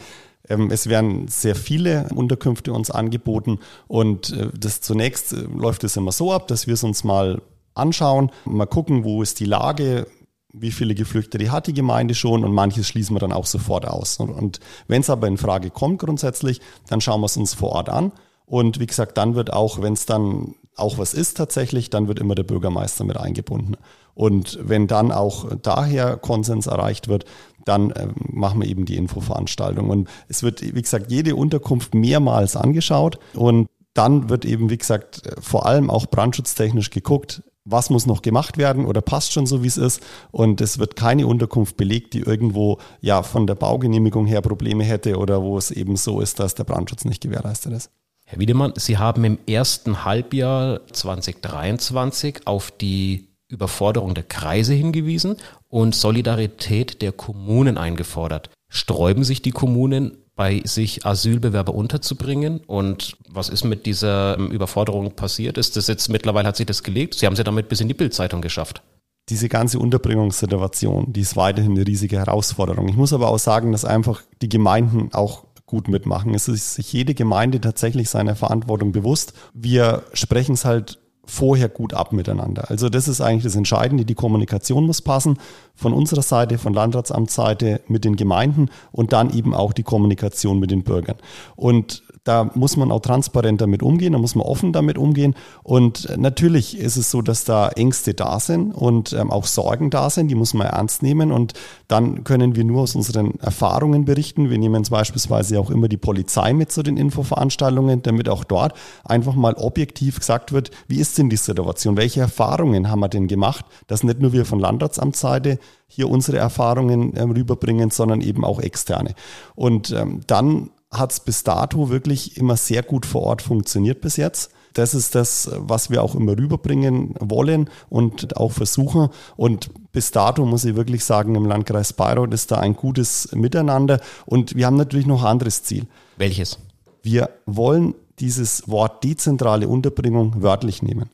Ähm, 0.50 0.72
es 0.72 0.90
werden 0.90 1.28
sehr 1.28 1.56
viele 1.56 2.10
Unterkünfte 2.16 2.74
uns 2.74 2.90
angeboten 2.90 3.60
und 3.88 4.32
äh, 4.32 4.50
das 4.60 4.82
zunächst 4.82 5.34
äh, 5.34 5.42
läuft 5.56 5.84
es 5.84 5.96
immer 5.98 6.12
so 6.12 6.34
ab, 6.34 6.48
dass 6.48 6.66
wir 6.66 6.74
es 6.74 6.84
uns 6.84 7.04
mal 7.04 7.44
anschauen, 7.78 8.32
mal 8.46 8.66
gucken, 8.66 9.04
wo 9.04 9.22
ist 9.22 9.40
die 9.40 9.46
Lage, 9.46 10.08
wie 10.54 10.72
viele 10.72 10.96
Geflüchtete 10.96 11.52
hat 11.52 11.68
die 11.68 11.74
Gemeinde 11.74 12.16
schon 12.16 12.44
und 12.44 12.52
manches 12.54 12.88
schließen 12.88 13.16
wir 13.16 13.20
dann 13.20 13.34
auch 13.34 13.46
sofort 13.46 13.88
aus. 13.88 14.18
Und 14.18 14.60
wenn 14.88 15.02
es 15.02 15.10
aber 15.10 15.28
in 15.28 15.38
Frage 15.38 15.70
kommt 15.70 16.00
grundsätzlich, 16.00 16.62
dann 16.88 17.02
schauen 17.02 17.22
wir 17.22 17.26
es 17.26 17.38
uns 17.38 17.54
vor 17.54 17.74
Ort 17.74 17.90
an. 17.90 18.12
Und 18.46 18.80
wie 18.80 18.86
gesagt, 18.88 19.18
dann 19.18 19.36
wird 19.36 19.52
auch, 19.52 19.82
wenn 19.82 19.94
es 19.94 20.06
dann 20.06 20.56
auch 20.76 20.98
was 20.98 21.14
ist 21.14 21.36
tatsächlich, 21.36 21.90
dann 21.90 22.08
wird 22.08 22.20
immer 22.20 22.36
der 22.36 22.44
Bürgermeister 22.44 23.04
mit 23.04 23.18
eingebunden. 23.18 23.76
Und 24.14 24.58
wenn 24.62 24.88
dann 24.88 25.12
auch 25.12 25.48
daher 25.62 26.18
Konsens 26.18 26.68
erreicht 26.68 27.08
wird, 27.08 27.26
dann 27.66 27.92
äh, 27.92 28.08
machen 28.18 28.62
wir 28.62 28.68
eben 28.68 28.86
die 28.86 28.96
Infoveranstaltung. 28.96 29.90
Und 29.90 30.08
es 30.28 30.44
wird, 30.44 30.62
wie 30.62 30.82
gesagt, 30.82 31.12
jede 31.12 31.36
Unterkunft 31.36 31.94
mehrmals 31.94 32.56
angeschaut 32.56 33.20
und 33.34 33.68
dann 33.94 34.30
wird 34.30 34.46
eben, 34.46 34.70
wie 34.70 34.78
gesagt, 34.78 35.24
vor 35.42 35.66
allem 35.66 35.90
auch 35.90 36.06
brandschutztechnisch 36.06 36.92
geguckt, 36.92 37.44
was 37.70 37.90
muss 37.90 38.06
noch 38.06 38.22
gemacht 38.22 38.58
werden 38.58 38.86
oder 38.86 39.02
passt 39.02 39.34
schon 39.34 39.46
so, 39.46 39.62
wie 39.64 39.68
es 39.68 39.78
ist. 39.78 40.02
Und 40.32 40.62
es 40.62 40.80
wird 40.80 40.96
keine 40.96 41.28
Unterkunft 41.28 41.78
belegt, 41.78 42.14
die 42.14 42.22
irgendwo 42.22 42.80
ja 43.02 43.24
von 43.24 43.46
der 43.46 43.56
Baugenehmigung 43.56 44.26
her 44.26 44.42
Probleme 44.42 44.84
hätte 44.84 45.18
oder 45.18 45.42
wo 45.42 45.58
es 45.58 45.72
eben 45.72 45.98
so 45.98 46.22
ist, 46.22 46.40
dass 46.40 46.56
der 46.56 46.64
Brandschutz 46.64 47.06
nicht 47.06 47.22
gewährleistet 47.22 47.74
ist. 47.74 47.92
Herr 48.26 48.40
Wiedemann, 48.40 48.74
Sie 48.76 48.98
haben 48.98 49.24
im 49.24 49.38
ersten 49.48 50.04
Halbjahr 50.06 50.86
2023 50.88 52.46
auf 52.46 52.72
die 52.72 53.30
Überforderung 53.50 54.14
der 54.14 54.26
Kreise 54.26 54.74
hingewiesen 54.74 55.38
und 55.70 55.96
Solidarität 55.96 57.02
der 57.02 57.14
Kommunen 57.14 57.78
eingefordert. 57.78 58.50
Sträuben 58.70 59.24
sich 59.24 59.42
die 59.42 59.52
Kommunen 59.52 60.18
bei 60.38 60.62
sich 60.64 61.06
Asylbewerber 61.06 61.74
unterzubringen. 61.74 62.62
Und 62.68 63.18
was 63.28 63.50
ist 63.50 63.66
mit 63.66 63.86
dieser 63.86 64.38
ähm, 64.38 64.52
Überforderung 64.52 65.12
passiert? 65.12 65.58
Ist 65.58 65.76
das 65.76 65.88
jetzt 65.88 66.08
mittlerweile 66.08 66.48
hat 66.48 66.56
sich 66.56 66.66
das 66.66 66.84
gelegt? 66.84 67.16
Sie 67.16 67.26
haben 67.26 67.36
sie 67.36 67.44
damit 67.44 67.68
bis 67.68 67.82
in 67.82 67.90
die 67.90 67.94
Bildzeitung 67.94 68.42
geschafft. 68.42 68.82
Diese 69.28 69.50
ganze 69.50 69.80
Unterbringungssituation, 69.80 71.12
die 71.12 71.20
ist 71.20 71.36
weiterhin 71.36 71.72
eine 71.74 71.86
riesige 71.86 72.18
Herausforderung. 72.18 72.88
Ich 72.88 72.96
muss 72.96 73.12
aber 73.12 73.28
auch 73.28 73.40
sagen, 73.40 73.74
dass 73.74 73.84
einfach 73.84 74.22
die 74.42 74.48
Gemeinden 74.48 75.10
auch 75.12 75.44
gut 75.66 75.90
mitmachen. 75.90 76.34
Es 76.34 76.48
ist 76.48 76.76
sich 76.76 76.94
jede 76.94 77.14
Gemeinde 77.14 77.60
tatsächlich 77.60 78.10
seiner 78.10 78.38
Verantwortung 78.38 78.94
bewusst. 78.94 79.34
Wir 79.54 80.04
sprechen 80.14 80.54
es 80.54 80.64
halt 80.64 81.00
vorher 81.28 81.70
gut 81.70 81.94
ab 81.94 82.14
miteinander. 82.14 82.70
Also 82.72 82.90
das 82.90 83.08
ist 83.08 83.22
eigentlich 83.22 83.44
das 83.44 83.56
Entscheidende. 83.56 84.06
Die 84.06 84.16
Kommunikation 84.16 84.86
muss 84.86 85.02
passen 85.02 85.38
von 85.76 85.94
unserer 85.94 86.22
Seite, 86.22 86.58
von 86.58 86.74
Landratsamtsseite 86.74 87.82
mit 87.88 88.06
den 88.06 88.16
Gemeinden 88.16 88.70
und 88.92 89.14
dann 89.14 89.32
eben 89.32 89.54
auch 89.54 89.74
die 89.74 89.84
Kommunikation 89.84 90.60
mit 90.60 90.72
den 90.72 90.84
Bürgern. 90.84 91.18
Und 91.56 92.04
da 92.28 92.50
muss 92.56 92.76
man 92.76 92.92
auch 92.92 93.00
transparent 93.00 93.62
damit 93.62 93.82
umgehen, 93.82 94.14
da 94.14 94.20
muss 94.20 94.36
man 94.36 94.46
offen 94.46 94.74
damit 94.74 94.98
umgehen. 94.98 95.34
Und 95.64 96.18
natürlich 96.18 96.78
ist 96.78 96.98
es 96.98 97.10
so, 97.10 97.22
dass 97.22 97.46
da 97.46 97.70
Ängste 97.70 98.14
da 98.14 98.40
sind 98.40 98.72
und 98.72 99.14
ähm, 99.14 99.32
auch 99.32 99.46
Sorgen 99.46 99.90
da 99.90 100.10
sind, 100.10 100.28
die 100.28 100.36
muss 100.36 100.54
man 100.54 100.68
ernst 100.68 101.04
nehmen. 101.04 101.32
Und 101.32 101.54
dann 101.88 102.24
können 102.26 102.56
wir 102.56 102.64
nur 102.64 102.82
aus 102.82 102.96
unseren 102.96 103.40
Erfahrungen 103.40 104.06
berichten. 104.06 104.50
Wir 104.50 104.58
nehmen 104.58 104.84
beispielsweise 104.90 105.60
auch 105.60 105.70
immer 105.70 105.88
die 105.88 105.98
Polizei 105.98 106.54
mit 106.54 106.72
zu 106.72 106.84
den 106.84 106.98
Infoveranstaltungen, 106.98 108.02
damit 108.02 108.28
auch 108.28 108.44
dort 108.44 108.74
einfach 109.06 109.36
mal 109.36 109.54
objektiv 109.54 110.20
gesagt 110.20 110.52
wird, 110.52 110.72
wie 110.88 111.00
ist 111.00 111.18
denn 111.18 111.30
die 111.30 111.38
Situation? 111.38 111.96
Welche 111.96 112.20
Erfahrungen 112.20 112.90
haben 112.90 113.00
wir 113.00 113.10
denn 113.10 113.28
gemacht? 113.28 113.66
Dass 113.88 114.04
nicht 114.04 114.20
nur 114.20 114.34
wir 114.34 114.46
von 114.46 114.60
Landratsamtsseite 114.60 115.60
hier 115.88 116.10
unsere 116.10 116.38
Erfahrungen 116.38 117.14
ähm, 117.16 117.32
rüberbringen, 117.32 117.90
sondern 117.90 118.20
eben 118.20 118.44
auch 118.44 118.60
externe. 118.60 119.16
Und 119.56 119.92
ähm, 119.92 120.22
dann 120.28 120.72
hat 120.92 121.12
es 121.12 121.20
bis 121.20 121.44
dato 121.44 121.90
wirklich 121.90 122.38
immer 122.38 122.58
sehr 122.58 122.84
gut 122.84 123.06
vor 123.06 123.24
Ort 123.24 123.42
funktioniert 123.42 124.02
bis 124.02 124.18
jetzt. 124.18 124.52
Das 124.74 124.94
ist 124.94 125.16
das, 125.16 125.50
was 125.56 125.90
wir 125.90 126.04
auch 126.04 126.14
immer 126.14 126.38
rüberbringen 126.38 127.16
wollen 127.20 127.70
und 127.90 128.38
auch 128.38 128.52
versuchen. 128.52 129.10
Und 129.36 129.72
bis 129.92 130.12
dato 130.12 130.46
muss 130.46 130.66
ich 130.66 130.76
wirklich 130.76 131.04
sagen, 131.04 131.34
im 131.34 131.46
Landkreis 131.46 131.94
Bayreuth 131.94 132.34
ist 132.34 132.52
da 132.52 132.60
ein 132.60 132.76
gutes 132.76 133.30
Miteinander. 133.34 134.00
Und 134.26 134.56
wir 134.56 134.68
haben 134.68 134.78
natürlich 134.78 135.08
noch 135.08 135.24
ein 135.24 135.32
anderes 135.32 135.64
Ziel. 135.64 135.88
Welches? 136.18 136.60
Wir 137.02 137.32
wollen 137.48 137.96
dieses 138.20 138.70
Wort 138.70 139.04
dezentrale 139.04 139.68
Unterbringung 139.68 140.44
wörtlich 140.44 140.84
nehmen. 140.84 141.10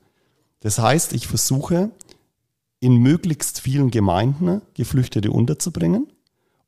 Das 0.60 0.80
heißt, 0.80 1.13
ich 1.13 1.27
versuche 1.27 1.89
in 2.80 2.98
möglichst 2.98 3.62
vielen 3.62 3.92
Gemeinden 3.92 4.62
Geflüchtete 4.74 5.32
unterzubringen 5.32 6.08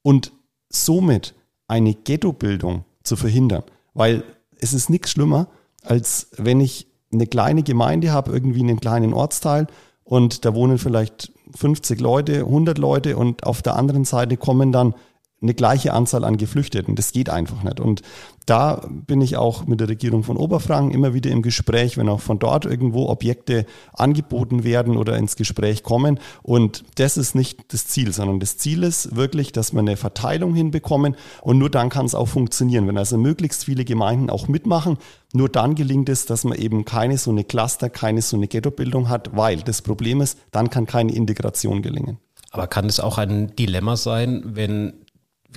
und 0.02 0.32
somit 0.70 1.34
eine 1.68 1.94
Ghettobildung 1.94 2.86
zu 3.06 3.16
verhindern. 3.16 3.64
Weil 3.94 4.24
es 4.60 4.74
ist 4.74 4.90
nichts 4.90 5.12
schlimmer, 5.12 5.48
als 5.84 6.28
wenn 6.38 6.60
ich 6.60 6.88
eine 7.12 7.28
kleine 7.28 7.64
Gemeinde 7.64 8.12
habe, 8.12 8.32
irgendwie 8.32 8.62
einen 8.62 8.80
kleinen 8.80 9.14
Ortsteil 9.14 9.68
und 10.04 10.46
da 10.46 10.54
wohnen 10.54 10.78
vielleicht 10.78 11.32
50 11.56 12.00
Leute, 12.02 12.40
100 12.40 12.78
Leute 12.78 13.18
und 13.18 13.46
auf 13.46 13.62
der 13.62 13.76
anderen 13.76 14.06
Seite 14.06 14.38
kommen 14.38 14.72
dann 14.72 14.96
eine 15.42 15.54
gleiche 15.54 15.94
Anzahl 15.94 16.24
an 16.24 16.38
Geflüchteten. 16.38 16.96
Das 16.96 17.12
geht 17.12 17.30
einfach 17.30 17.63
nicht. 17.63 17.80
Und 17.80 18.01
da 18.46 18.88
bin 18.89 19.22
ich 19.22 19.38
auch 19.38 19.65
mit 19.65 19.80
der 19.80 19.89
Regierung 19.89 20.24
von 20.24 20.38
Oberfranken 20.38 20.94
immer 20.94 21.13
wieder 21.13 21.32
im 21.32 21.42
Gespräch, 21.42 21.98
wenn 21.98 22.10
auch 22.10 22.22
von 22.22 22.39
dort 22.39 22.65
irgendwo 22.65 23.10
Objekte 23.10 23.65
angeboten 23.94 24.63
werden 24.63 24.98
oder 24.98 25.18
ins 25.18 25.36
Gespräch 25.36 25.84
kommen. 25.84 26.20
Und 26.42 26.84
das 26.96 27.18
ist 27.18 27.36
nicht 27.36 27.74
das 27.74 27.88
Ziel, 27.88 28.13
sondern 28.13 28.39
das 28.39 28.58
Ziel 28.58 28.84
ist 28.84 29.15
wirklich, 29.15 29.51
dass 29.51 29.74
wir 29.74 29.80
eine 29.80 29.98
Verteilung 29.98 30.54
hinbekommen. 30.54 31.15
Und 31.42 31.58
nur 31.58 31.70
dann 31.70 31.89
kann 31.89 32.06
es 32.06 32.15
auch 32.15 32.27
funktionieren. 32.27 32.88
Wenn 32.88 32.98
also 32.98 33.18
möglichst 33.18 33.65
viele 33.65 33.84
Gemeinden 33.84 34.30
auch 34.30 34.48
mitmachen, 34.48 34.98
nur 35.34 35.50
dann 35.50 35.75
gelingt 35.75 36.08
es, 36.10 36.25
dass 36.25 36.44
man 36.44 36.58
eben 36.58 36.86
keine 36.86 37.18
so 37.18 37.32
eine 37.32 37.44
Cluster, 37.44 37.89
keine 37.89 38.22
so 38.22 38.38
eine 38.38 38.48
Ghettobildung 38.48 39.10
hat, 39.10 39.36
weil 39.36 39.58
das 39.58 39.82
Problem 39.82 40.22
ist, 40.22 40.39
dann 40.51 40.70
kann 40.70 40.86
keine 40.86 41.13
Integration 41.13 41.82
gelingen. 41.82 42.20
Aber 42.51 42.68
kann 42.68 42.86
es 42.86 43.01
auch 43.01 43.18
ein 43.18 43.54
Dilemma 43.58 43.98
sein, 43.98 44.42
wenn 44.46 45.05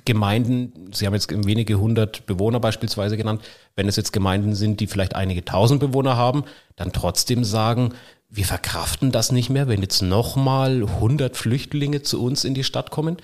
Gemeinden, 0.04 0.90
Sie 0.92 1.06
haben 1.06 1.14
jetzt 1.14 1.30
wenige 1.30 1.78
hundert 1.78 2.26
Bewohner 2.26 2.60
beispielsweise 2.60 3.16
genannt, 3.16 3.42
wenn 3.76 3.88
es 3.88 3.96
jetzt 3.96 4.12
Gemeinden 4.12 4.54
sind, 4.54 4.80
die 4.80 4.86
vielleicht 4.86 5.14
einige 5.14 5.44
tausend 5.44 5.80
Bewohner 5.80 6.16
haben, 6.16 6.44
dann 6.76 6.92
trotzdem 6.92 7.44
sagen, 7.44 7.94
wir 8.28 8.44
verkraften 8.44 9.10
das 9.10 9.32
nicht 9.32 9.50
mehr, 9.50 9.68
wenn 9.68 9.80
jetzt 9.80 10.02
nochmal 10.02 10.82
100 10.82 11.36
Flüchtlinge 11.36 12.02
zu 12.02 12.22
uns 12.22 12.44
in 12.44 12.54
die 12.54 12.64
Stadt 12.64 12.90
kommen? 12.90 13.16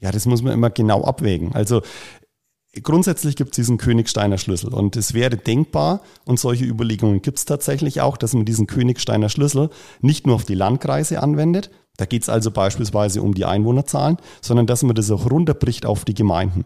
Ja, 0.00 0.10
das 0.10 0.26
muss 0.26 0.42
man 0.42 0.52
immer 0.52 0.70
genau 0.70 1.04
abwägen. 1.04 1.54
Also 1.54 1.82
grundsätzlich 2.82 3.36
gibt 3.36 3.50
es 3.52 3.56
diesen 3.56 3.78
Königsteiner 3.78 4.38
Schlüssel 4.38 4.72
und 4.72 4.96
es 4.96 5.14
wäre 5.14 5.36
denkbar, 5.36 6.02
und 6.24 6.38
solche 6.38 6.64
Überlegungen 6.64 7.22
gibt 7.22 7.38
es 7.38 7.44
tatsächlich 7.44 8.00
auch, 8.00 8.16
dass 8.16 8.34
man 8.34 8.44
diesen 8.44 8.66
Königsteiner 8.66 9.28
Schlüssel 9.28 9.70
nicht 10.00 10.26
nur 10.26 10.36
auf 10.36 10.44
die 10.44 10.54
Landkreise 10.54 11.22
anwendet, 11.22 11.70
da 12.00 12.06
geht 12.06 12.22
es 12.22 12.30
also 12.30 12.50
beispielsweise 12.50 13.20
um 13.20 13.34
die 13.34 13.44
Einwohnerzahlen, 13.44 14.16
sondern 14.40 14.66
dass 14.66 14.82
man 14.82 14.94
das 14.94 15.10
auch 15.10 15.30
runterbricht 15.30 15.84
auf 15.84 16.06
die 16.06 16.14
Gemeinden. 16.14 16.64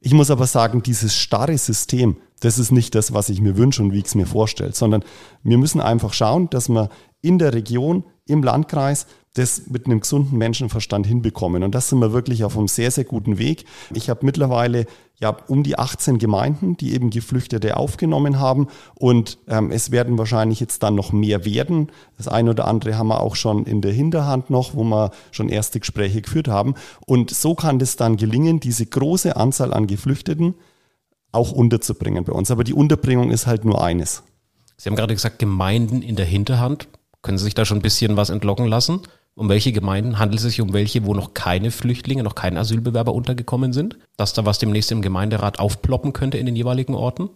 Ich 0.00 0.12
muss 0.12 0.28
aber 0.28 0.48
sagen, 0.48 0.82
dieses 0.82 1.14
starre 1.14 1.56
System, 1.56 2.16
das 2.40 2.58
ist 2.58 2.72
nicht 2.72 2.96
das, 2.96 3.14
was 3.14 3.28
ich 3.28 3.40
mir 3.40 3.56
wünsche 3.56 3.80
und 3.80 3.92
wie 3.92 4.00
ich 4.00 4.06
es 4.06 4.16
mir 4.16 4.26
vorstelle, 4.26 4.72
sondern 4.72 5.04
wir 5.44 5.56
müssen 5.56 5.80
einfach 5.80 6.12
schauen, 6.12 6.50
dass 6.50 6.68
wir 6.68 6.88
in 7.20 7.38
der 7.38 7.54
Region, 7.54 8.02
im 8.26 8.42
Landkreis 8.42 9.06
das 9.38 9.66
mit 9.68 9.86
einem 9.86 10.00
gesunden 10.00 10.38
Menschenverstand 10.38 11.06
hinbekommen. 11.06 11.62
Und 11.62 11.74
das 11.74 11.88
sind 11.88 11.98
wir 11.98 12.12
wirklich 12.12 12.44
auf 12.44 12.56
einem 12.56 12.68
sehr, 12.68 12.90
sehr 12.90 13.04
guten 13.04 13.38
Weg. 13.38 13.64
Ich 13.92 14.08
habe 14.08 14.24
mittlerweile 14.24 14.86
ja 15.20 15.36
um 15.48 15.62
die 15.62 15.78
18 15.78 16.18
Gemeinden, 16.18 16.76
die 16.76 16.94
eben 16.94 17.10
Geflüchtete 17.10 17.76
aufgenommen 17.76 18.38
haben. 18.38 18.68
Und 18.94 19.38
ähm, 19.48 19.70
es 19.70 19.90
werden 19.90 20.18
wahrscheinlich 20.18 20.60
jetzt 20.60 20.82
dann 20.82 20.94
noch 20.94 21.12
mehr 21.12 21.44
werden. 21.44 21.92
Das 22.16 22.28
eine 22.28 22.50
oder 22.50 22.66
andere 22.66 22.96
haben 22.96 23.08
wir 23.08 23.20
auch 23.20 23.36
schon 23.36 23.64
in 23.64 23.82
der 23.82 23.92
Hinterhand 23.92 24.50
noch, 24.50 24.74
wo 24.74 24.84
wir 24.84 25.10
schon 25.32 25.48
erste 25.48 25.80
Gespräche 25.80 26.22
geführt 26.22 26.48
haben. 26.48 26.74
Und 27.06 27.30
so 27.30 27.54
kann 27.54 27.80
es 27.80 27.96
dann 27.96 28.16
gelingen, 28.16 28.60
diese 28.60 28.86
große 28.86 29.36
Anzahl 29.36 29.72
an 29.72 29.86
Geflüchteten 29.86 30.54
auch 31.32 31.52
unterzubringen 31.52 32.24
bei 32.24 32.32
uns. 32.32 32.50
Aber 32.50 32.64
die 32.64 32.74
Unterbringung 32.74 33.30
ist 33.30 33.46
halt 33.46 33.64
nur 33.64 33.82
eines. 33.82 34.22
Sie 34.78 34.88
haben 34.88 34.96
gerade 34.96 35.14
gesagt, 35.14 35.38
Gemeinden 35.38 36.02
in 36.02 36.16
der 36.16 36.26
Hinterhand. 36.26 36.88
Können 37.22 37.38
Sie 37.38 37.44
sich 37.44 37.54
da 37.54 37.64
schon 37.64 37.78
ein 37.78 37.82
bisschen 37.82 38.16
was 38.16 38.30
entlocken 38.30 38.66
lassen? 38.66 39.00
Um 39.38 39.50
welche 39.50 39.70
Gemeinden 39.70 40.18
handelt 40.18 40.40
es 40.40 40.44
sich, 40.44 40.62
um 40.62 40.72
welche, 40.72 41.04
wo 41.04 41.12
noch 41.12 41.34
keine 41.34 41.70
Flüchtlinge, 41.70 42.22
noch 42.22 42.34
keine 42.34 42.58
Asylbewerber 42.58 43.12
untergekommen 43.12 43.74
sind? 43.74 43.98
Dass 44.16 44.32
da 44.32 44.46
was 44.46 44.58
demnächst 44.58 44.90
im 44.90 45.02
Gemeinderat 45.02 45.58
aufploppen 45.58 46.14
könnte 46.14 46.38
in 46.38 46.46
den 46.46 46.56
jeweiligen 46.56 46.94
Orten? 46.94 47.28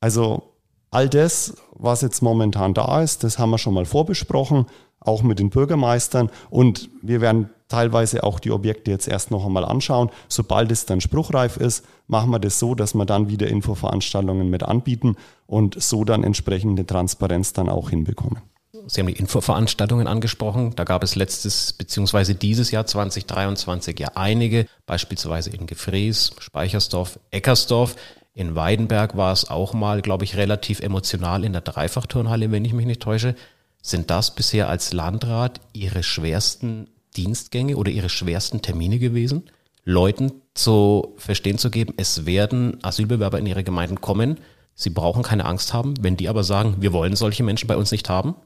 Also 0.00 0.42
all 0.90 1.08
das, 1.08 1.54
was 1.72 2.02
jetzt 2.02 2.20
momentan 2.20 2.74
da 2.74 3.00
ist, 3.00 3.24
das 3.24 3.38
haben 3.38 3.48
wir 3.48 3.56
schon 3.56 3.72
mal 3.72 3.86
vorbesprochen, 3.86 4.66
auch 5.00 5.22
mit 5.22 5.38
den 5.38 5.48
Bürgermeistern. 5.48 6.28
Und 6.50 6.90
wir 7.00 7.22
werden 7.22 7.48
teilweise 7.68 8.24
auch 8.24 8.38
die 8.38 8.50
Objekte 8.50 8.90
jetzt 8.90 9.08
erst 9.08 9.30
noch 9.30 9.46
einmal 9.46 9.64
anschauen. 9.64 10.10
Sobald 10.28 10.70
es 10.70 10.84
dann 10.84 11.00
spruchreif 11.00 11.56
ist, 11.56 11.86
machen 12.08 12.30
wir 12.30 12.40
das 12.40 12.58
so, 12.58 12.74
dass 12.74 12.92
wir 12.92 13.06
dann 13.06 13.30
wieder 13.30 13.48
Infoveranstaltungen 13.48 14.50
mit 14.50 14.64
anbieten 14.64 15.16
und 15.46 15.82
so 15.82 16.04
dann 16.04 16.24
entsprechende 16.24 16.84
Transparenz 16.84 17.54
dann 17.54 17.70
auch 17.70 17.88
hinbekommen. 17.88 18.42
Sie 18.86 19.00
haben 19.00 19.08
die 19.08 19.18
Infoveranstaltungen 19.18 20.06
angesprochen. 20.06 20.74
Da 20.76 20.84
gab 20.84 21.04
es 21.04 21.14
letztes 21.14 21.74
beziehungsweise 21.74 22.34
dieses 22.34 22.70
Jahr 22.70 22.86
2023 22.86 23.98
ja 24.00 24.08
einige, 24.14 24.66
beispielsweise 24.86 25.50
in 25.50 25.66
Gefrees, 25.66 26.32
Speichersdorf, 26.38 27.18
Eckersdorf. 27.30 27.96
In 28.32 28.54
Weidenberg 28.54 29.14
war 29.14 29.32
es 29.32 29.50
auch 29.50 29.74
mal, 29.74 30.00
glaube 30.00 30.24
ich, 30.24 30.36
relativ 30.36 30.80
emotional 30.80 31.44
in 31.44 31.52
der 31.52 31.60
Dreifachturnhalle, 31.60 32.50
wenn 32.50 32.64
ich 32.64 32.72
mich 32.72 32.86
nicht 32.86 33.02
täusche. 33.02 33.34
Sind 33.82 34.08
das 34.08 34.34
bisher 34.34 34.70
als 34.70 34.94
Landrat 34.94 35.60
Ihre 35.74 36.02
schwersten 36.02 36.88
Dienstgänge 37.14 37.76
oder 37.76 37.90
Ihre 37.90 38.08
schwersten 38.08 38.62
Termine 38.62 38.98
gewesen? 38.98 39.50
Leuten 39.84 40.32
zu 40.54 41.14
verstehen 41.18 41.58
zu 41.58 41.70
geben, 41.70 41.92
es 41.98 42.24
werden 42.24 42.82
Asylbewerber 42.82 43.38
in 43.38 43.46
ihre 43.46 43.64
Gemeinden 43.64 44.00
kommen. 44.00 44.38
Sie 44.74 44.90
brauchen 44.90 45.22
keine 45.22 45.44
Angst 45.44 45.74
haben. 45.74 45.94
Wenn 46.00 46.16
die 46.16 46.28
aber 46.28 46.44
sagen, 46.44 46.76
wir 46.78 46.94
wollen 46.94 47.16
solche 47.16 47.42
Menschen 47.42 47.66
bei 47.66 47.76
uns 47.76 47.90
nicht 47.90 48.08
haben, 48.08 48.36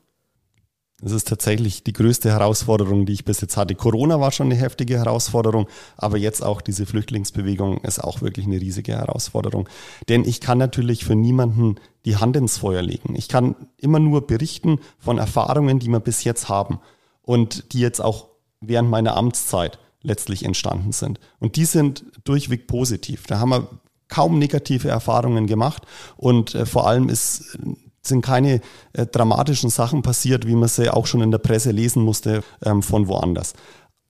das 1.03 1.13
ist 1.13 1.29
tatsächlich 1.29 1.85
die 1.85 1.93
größte 1.93 2.31
Herausforderung, 2.31 3.05
die 3.05 3.13
ich 3.13 3.27
bis 3.27 3.43
jetzt 3.43 3.59
hatte. 3.59 3.75
Corona 3.75 4.19
war 4.19 4.33
schon 4.33 4.47
eine 4.47 4.55
heftige 4.55 4.97
Herausforderung, 4.97 5.69
aber 5.99 6.17
jetzt 6.17 6.43
auch 6.43 6.63
diese 6.63 6.87
Flüchtlingsbewegung 6.87 7.79
ist 7.83 8.03
auch 8.03 8.23
wirklich 8.23 8.47
eine 8.47 8.61
riesige 8.61 8.93
Herausforderung. 8.93 9.69
Denn 10.09 10.25
ich 10.25 10.41
kann 10.41 10.57
natürlich 10.57 11.05
für 11.05 11.15
niemanden 11.15 11.77
die 12.07 12.17
Hand 12.17 12.37
ins 12.37 12.57
Feuer 12.57 12.81
legen. 12.81 13.15
Ich 13.15 13.29
kann 13.29 13.57
immer 13.77 13.99
nur 13.99 14.27
berichten 14.27 14.81
von 14.99 15.19
Erfahrungen, 15.19 15.79
die 15.81 15.89
wir 15.89 16.01
bis 16.01 16.25
jetzt 16.25 16.49
haben 16.49 16.81
und 17.21 17.75
die 17.75 17.81
jetzt 17.81 18.01
auch 18.01 18.29
während 18.61 18.89
meiner 18.89 19.17
Amtszeit 19.19 19.79
letztlich 20.01 20.45
entstanden 20.45 20.93
sind. 20.93 21.21
Und 21.41 21.57
die 21.57 21.67
sind 21.67 22.07
durchweg 22.25 22.67
positiv. 22.67 23.27
Da 23.27 23.39
haben 23.39 23.51
wir 23.51 23.69
kaum 24.09 24.39
negative 24.39 24.89
Erfahrungen 24.89 25.47
gemacht 25.47 25.83
und 26.17 26.55
äh, 26.55 26.65
vor 26.65 26.87
allem 26.87 27.09
ist 27.09 27.59
sind 28.07 28.23
keine 28.23 28.61
äh, 28.93 29.07
dramatischen 29.07 29.71
Sachen 29.71 30.03
passiert, 30.03 30.47
wie 30.47 30.55
man 30.55 30.69
sie 30.69 30.93
auch 30.93 31.07
schon 31.07 31.21
in 31.21 31.31
der 31.31 31.39
Presse 31.39 31.71
lesen 31.71 32.03
musste 32.03 32.43
ähm, 32.65 32.83
von 32.83 33.09
woanders. 33.09 33.55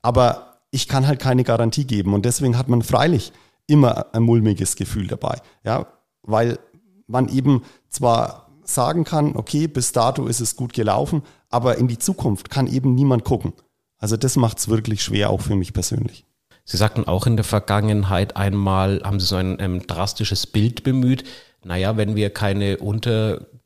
Aber 0.02 0.58
ich 0.70 0.88
kann 0.88 1.06
halt 1.06 1.20
keine 1.20 1.44
Garantie 1.44 1.84
geben 1.84 2.14
und 2.14 2.24
deswegen 2.24 2.58
hat 2.58 2.68
man 2.68 2.82
freilich 2.82 3.32
immer 3.66 4.14
ein 4.14 4.22
mulmiges 4.22 4.76
Gefühl 4.76 5.06
dabei, 5.06 5.38
ja, 5.64 5.86
weil 6.22 6.58
man 7.06 7.28
eben 7.28 7.62
zwar 7.88 8.46
sagen 8.64 9.04
kann, 9.04 9.36
okay, 9.36 9.68
bis 9.68 9.92
dato 9.92 10.26
ist 10.26 10.40
es 10.40 10.56
gut 10.56 10.72
gelaufen, 10.72 11.22
aber 11.50 11.78
in 11.78 11.88
die 11.88 11.98
Zukunft 11.98 12.50
kann 12.50 12.66
eben 12.66 12.94
niemand 12.94 13.24
gucken. 13.24 13.52
Also 13.98 14.16
das 14.16 14.36
macht 14.36 14.58
es 14.58 14.68
wirklich 14.68 15.02
schwer, 15.02 15.30
auch 15.30 15.40
für 15.40 15.56
mich 15.56 15.72
persönlich. 15.72 16.26
Sie 16.64 16.76
sagten 16.76 17.06
auch 17.06 17.26
in 17.26 17.36
der 17.36 17.44
Vergangenheit 17.44 18.36
einmal, 18.36 19.00
haben 19.04 19.20
Sie 19.20 19.26
so 19.26 19.36
ein 19.36 19.56
ähm, 19.60 19.86
drastisches 19.86 20.48
Bild 20.48 20.82
bemüht. 20.82 21.24
Naja, 21.64 21.96
wenn 21.96 22.16
wir 22.16 22.30
keine 22.30 22.78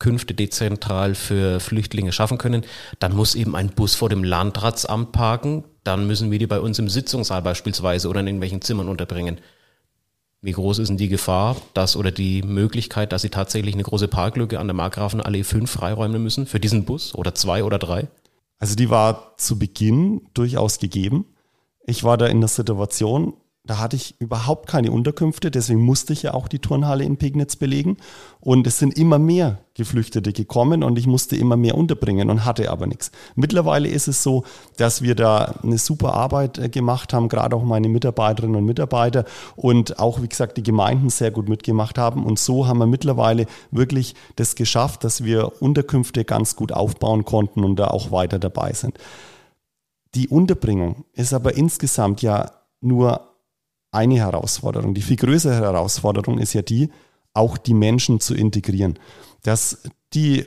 Unterkünfte 0.00 0.33
dezentral 0.33 1.14
für 1.14 1.61
Flüchtlinge 1.61 2.11
schaffen 2.11 2.38
können, 2.38 2.64
dann 3.00 3.14
muss 3.14 3.35
eben 3.35 3.54
ein 3.54 3.69
Bus 3.69 3.95
vor 3.95 4.09
dem 4.09 4.25
Landratsamt 4.25 5.12
parken. 5.12 5.64
Dann 5.85 6.07
müssen 6.07 6.30
wir 6.30 6.38
die 6.38 6.47
bei 6.47 6.59
uns 6.59 6.78
im 6.78 6.88
Sitzungssaal 6.88 7.42
beispielsweise 7.42 8.09
oder 8.09 8.21
in 8.21 8.26
irgendwelchen 8.26 8.62
Zimmern 8.62 8.88
unterbringen. 8.88 9.40
Wie 10.40 10.52
groß 10.52 10.78
ist 10.78 10.88
denn 10.88 10.97
die 10.97 11.09
Gefahr, 11.09 11.54
dass 11.75 11.97
oder 11.97 12.11
die 12.11 12.40
Möglichkeit, 12.40 13.12
dass 13.12 13.21
Sie 13.21 13.28
tatsächlich 13.28 13.75
eine 13.75 13.83
große 13.83 14.09
Parklücke 14.09 14.59
an 14.59 14.69
der 14.69 14.75
Markgrafenallee 14.75 15.45
5 15.45 15.71
freiräumen 15.71 16.23
müssen 16.23 16.47
für 16.47 16.61
diesen 16.61 16.87
Bus 16.87 17.14
oder 17.14 17.35
zwei 17.35 17.62
oder 17.62 17.78
drei? 17.78 18.09
Also 18.59 18.76
die 18.76 18.88
war 18.88 19.35
zu 19.37 19.59
Beginn 19.59 20.23
durchaus 20.33 20.78
gegeben. 20.78 21.26
Ich 21.85 22.04
war 22.04 22.16
da 22.16 22.25
in 22.26 22.40
der 22.40 22.49
Situation, 22.49 23.35
da 23.71 23.79
hatte 23.79 23.95
ich 23.95 24.17
überhaupt 24.19 24.69
keine 24.69 24.91
Unterkünfte, 24.91 25.49
deswegen 25.49 25.81
musste 25.81 26.12
ich 26.12 26.25
ja 26.25 26.35
auch 26.35 26.49
die 26.49 26.59
Turnhalle 26.59 27.05
in 27.05 27.19
Pegnitz 27.19 27.55
belegen. 27.55 27.99
Und 28.41 28.67
es 28.67 28.79
sind 28.79 28.99
immer 28.99 29.21
mehr 29.21 29.61
Geflüchtete 29.75 30.33
gekommen 30.33 30.83
und 30.83 30.99
ich 30.99 31.07
musste 31.07 31.37
immer 31.37 31.57
mehr 31.57 31.77
unterbringen 31.77 32.31
und 32.31 32.45
hatte 32.45 32.69
aber 32.69 32.89
nichts. 32.89 33.12
Mittlerweile 33.37 33.87
ist 33.87 34.09
es 34.09 34.25
so, 34.25 34.43
dass 34.77 35.03
wir 35.03 35.15
da 35.15 35.55
eine 35.62 35.79
super 35.79 36.15
Arbeit 36.15 36.59
äh, 36.59 36.69
gemacht 36.69 37.12
haben, 37.12 37.29
gerade 37.29 37.55
auch 37.55 37.62
meine 37.62 37.89
Mitarbeiterinnen 37.89 38.57
und 38.57 38.65
Mitarbeiter 38.65 39.25
und 39.55 40.00
auch, 40.00 40.21
wie 40.21 40.29
gesagt, 40.29 40.57
die 40.57 40.65
Gemeinden 40.65 41.09
sehr 41.09 41.31
gut 41.31 41.49
mitgemacht 41.49 41.97
haben. 41.97 42.27
Und 42.27 42.41
so 42.41 42.67
haben 42.67 42.79
wir 42.79 42.89
mittlerweile 42.89 43.47
wirklich 43.71 44.17
das 44.35 44.57
geschafft, 44.57 45.05
dass 45.05 45.23
wir 45.23 45.62
Unterkünfte 45.62 46.25
ganz 46.25 46.57
gut 46.57 46.73
aufbauen 46.73 47.25
konnten 47.25 47.62
und 47.62 47.77
da 47.77 47.87
auch 47.87 48.11
weiter 48.11 48.41
dabei 48.41 48.73
sind. 48.73 48.99
Die 50.17 50.27
Unterbringung 50.27 51.05
ist 51.12 51.33
aber 51.33 51.55
insgesamt 51.55 52.21
ja 52.21 52.50
nur 52.81 53.30
eine 53.93 54.17
Herausforderung. 54.17 54.95
Die 54.95 55.03
viel 55.03 55.17
größere 55.17 55.55
Herausforderung 55.55 56.39
ist 56.39 56.53
ja 56.53 56.63
die, 56.63 56.91
auch 57.35 57.59
die 57.59 57.75
Menschen 57.75 58.21
zu 58.21 58.35
integrieren. 58.35 58.99
Dass 59.43 59.83
die 60.13 60.47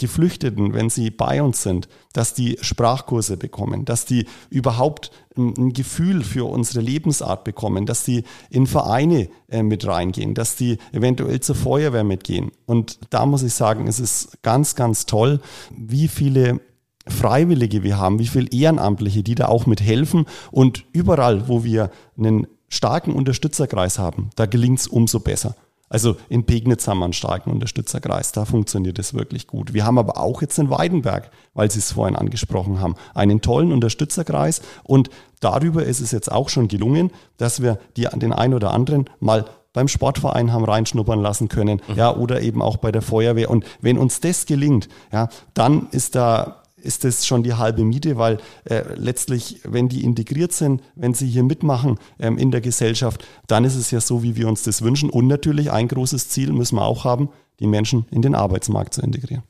Geflüchteten, 0.00 0.74
wenn 0.74 0.90
sie 0.90 1.10
bei 1.10 1.42
uns 1.42 1.62
sind, 1.64 1.88
dass 2.12 2.32
die 2.32 2.56
Sprachkurse 2.60 3.36
bekommen, 3.36 3.84
dass 3.84 4.04
die 4.04 4.26
überhaupt 4.48 5.10
ein 5.36 5.72
Gefühl 5.72 6.22
für 6.22 6.48
unsere 6.48 6.80
Lebensart 6.80 7.42
bekommen, 7.42 7.84
dass 7.84 8.04
die 8.04 8.22
in 8.48 8.68
Vereine 8.68 9.28
äh, 9.48 9.62
mit 9.64 9.86
reingehen, 9.86 10.34
dass 10.34 10.54
die 10.54 10.78
eventuell 10.92 11.40
zur 11.40 11.56
Feuerwehr 11.56 12.04
mitgehen. 12.04 12.52
Und 12.64 13.00
da 13.10 13.26
muss 13.26 13.42
ich 13.42 13.54
sagen, 13.54 13.88
es 13.88 13.98
ist 13.98 14.40
ganz, 14.42 14.76
ganz 14.76 15.04
toll, 15.06 15.40
wie 15.76 16.06
viele 16.06 16.60
Freiwillige 17.08 17.82
wir 17.82 17.98
haben, 17.98 18.20
wie 18.20 18.26
viele 18.26 18.50
Ehrenamtliche, 18.52 19.24
die 19.24 19.34
da 19.34 19.46
auch 19.46 19.66
mithelfen. 19.66 20.26
Und 20.52 20.84
überall, 20.92 21.48
wo 21.48 21.64
wir 21.64 21.90
einen 22.16 22.46
starken 22.68 23.12
Unterstützerkreis 23.12 23.98
haben, 23.98 24.30
da 24.36 24.46
gelingt 24.46 24.80
es 24.80 24.86
umso 24.86 25.20
besser. 25.20 25.54
Also 25.90 26.16
in 26.28 26.44
Pegnitz 26.44 26.86
haben 26.86 26.98
wir 26.98 27.04
einen 27.04 27.14
starken 27.14 27.50
Unterstützerkreis, 27.50 28.32
da 28.32 28.44
funktioniert 28.44 28.98
es 28.98 29.14
wirklich 29.14 29.46
gut. 29.46 29.72
Wir 29.72 29.86
haben 29.86 29.98
aber 29.98 30.18
auch 30.18 30.42
jetzt 30.42 30.58
in 30.58 30.68
Weidenberg, 30.68 31.30
weil 31.54 31.70
Sie 31.70 31.78
es 31.78 31.92
vorhin 31.92 32.16
angesprochen 32.16 32.80
haben, 32.80 32.94
einen 33.14 33.40
tollen 33.40 33.72
Unterstützerkreis 33.72 34.60
und 34.84 35.08
darüber 35.40 35.84
ist 35.84 36.00
es 36.00 36.10
jetzt 36.10 36.30
auch 36.30 36.50
schon 36.50 36.68
gelungen, 36.68 37.10
dass 37.38 37.62
wir 37.62 37.78
die, 37.96 38.06
den 38.16 38.32
einen 38.32 38.54
oder 38.54 38.72
anderen 38.72 39.08
mal 39.18 39.46
beim 39.72 39.88
Sportverein 39.88 40.52
haben 40.52 40.64
reinschnuppern 40.64 41.20
lassen 41.20 41.48
können, 41.48 41.80
mhm. 41.88 41.94
ja, 41.94 42.14
oder 42.14 42.40
eben 42.42 42.62
auch 42.62 42.78
bei 42.78 42.90
der 42.90 43.02
Feuerwehr. 43.02 43.50
Und 43.50 43.64
wenn 43.80 43.96
uns 43.96 44.20
das 44.20 44.44
gelingt, 44.44 44.88
ja, 45.12 45.28
dann 45.54 45.88
ist 45.92 46.14
da 46.14 46.62
ist 46.82 47.04
das 47.04 47.26
schon 47.26 47.42
die 47.42 47.54
halbe 47.54 47.84
Miete, 47.84 48.16
weil 48.16 48.38
äh, 48.64 48.82
letztlich, 48.94 49.60
wenn 49.64 49.88
die 49.88 50.04
integriert 50.04 50.52
sind, 50.52 50.82
wenn 50.94 51.14
sie 51.14 51.28
hier 51.28 51.42
mitmachen 51.42 51.98
ähm, 52.18 52.38
in 52.38 52.50
der 52.50 52.60
Gesellschaft, 52.60 53.26
dann 53.46 53.64
ist 53.64 53.76
es 53.76 53.90
ja 53.90 54.00
so, 54.00 54.22
wie 54.22 54.36
wir 54.36 54.48
uns 54.48 54.62
das 54.62 54.82
wünschen. 54.82 55.10
Und 55.10 55.26
natürlich 55.26 55.70
ein 55.70 55.88
großes 55.88 56.28
Ziel 56.28 56.52
müssen 56.52 56.76
wir 56.76 56.84
auch 56.84 57.04
haben, 57.04 57.30
die 57.60 57.66
Menschen 57.66 58.06
in 58.10 58.22
den 58.22 58.34
Arbeitsmarkt 58.34 58.94
zu 58.94 59.02
integrieren. 59.02 59.42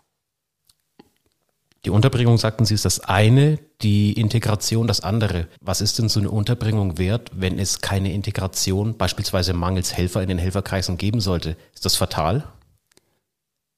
Die 1.85 1.91
Unterbringung, 1.91 2.39
sagten 2.39 2.65
Sie, 2.65 2.75
ist 2.75 2.85
das 2.85 3.01
eine, 3.01 3.59
die 3.83 4.13
Integration 4.13 4.89
das 4.89 5.01
andere. 5.01 5.47
Was 5.61 5.81
ist 5.81 5.99
denn 5.99 6.09
so 6.09 6.19
eine 6.19 6.31
Unterbringung 6.31 6.99
wert, 6.99 7.31
wenn 7.35 7.59
es 7.59 7.81
keine 7.81 8.13
Integration, 8.13 8.97
beispielsweise 8.97 9.53
mangels 9.53 9.97
Helfer 9.97 10.21
in 10.21 10.29
den 10.29 10.39
Helferkreisen 10.39 10.99
geben 10.99 11.21
sollte? 11.21 11.57
Ist 11.73 11.85
das 11.85 11.95
fatal? 11.95 12.45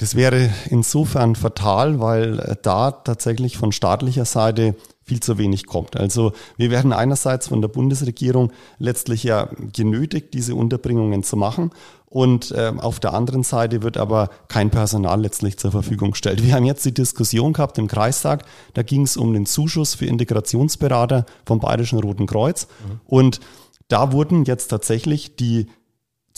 Das 0.01 0.15
wäre 0.15 0.49
insofern 0.71 1.37
fatal, 1.37 2.01
weil 2.01 2.39
äh, 2.39 2.57
da 2.61 2.91
tatsächlich 2.91 3.59
von 3.59 3.71
staatlicher 3.71 4.25
Seite 4.25 4.75
viel 5.05 5.21
zu 5.21 5.37
wenig 5.37 5.67
kommt. 5.67 5.97
Also 5.97 6.33
wir 6.57 6.71
werden 6.71 6.95
einerseits 6.95 7.49
von 7.49 7.61
der 7.61 7.69
Bundesregierung 7.69 8.51
letztlich 8.79 9.25
ja 9.25 9.51
genötigt, 9.75 10.33
diese 10.33 10.55
Unterbringungen 10.55 11.23
zu 11.23 11.37
machen. 11.37 11.71
Und 12.07 12.51
äh, 12.53 12.73
auf 12.79 12.99
der 12.99 13.13
anderen 13.13 13.43
Seite 13.43 13.83
wird 13.83 13.99
aber 13.99 14.31
kein 14.49 14.71
Personal 14.71 15.21
letztlich 15.21 15.59
zur 15.59 15.71
Verfügung 15.71 16.13
gestellt. 16.13 16.43
Wir 16.43 16.55
haben 16.55 16.65
jetzt 16.65 16.85
die 16.85 16.95
Diskussion 16.95 17.53
gehabt 17.53 17.77
im 17.77 17.87
Kreistag, 17.87 18.45
da 18.73 18.83
ging 18.83 19.03
es 19.03 19.19
um 19.19 19.35
den 19.35 19.47
Zuschuss 19.47 19.95
für 19.95 20.07
Integrationsberater 20.07 21.27
vom 21.45 21.61
Bayerischen 21.61 22.01
Roten 22.01 22.27
Kreuz. 22.27 22.67
Mhm. 22.67 23.01
Und 23.07 23.41
da 23.89 24.13
wurden 24.13 24.45
jetzt 24.45 24.69
tatsächlich 24.69 25.37
die 25.37 25.67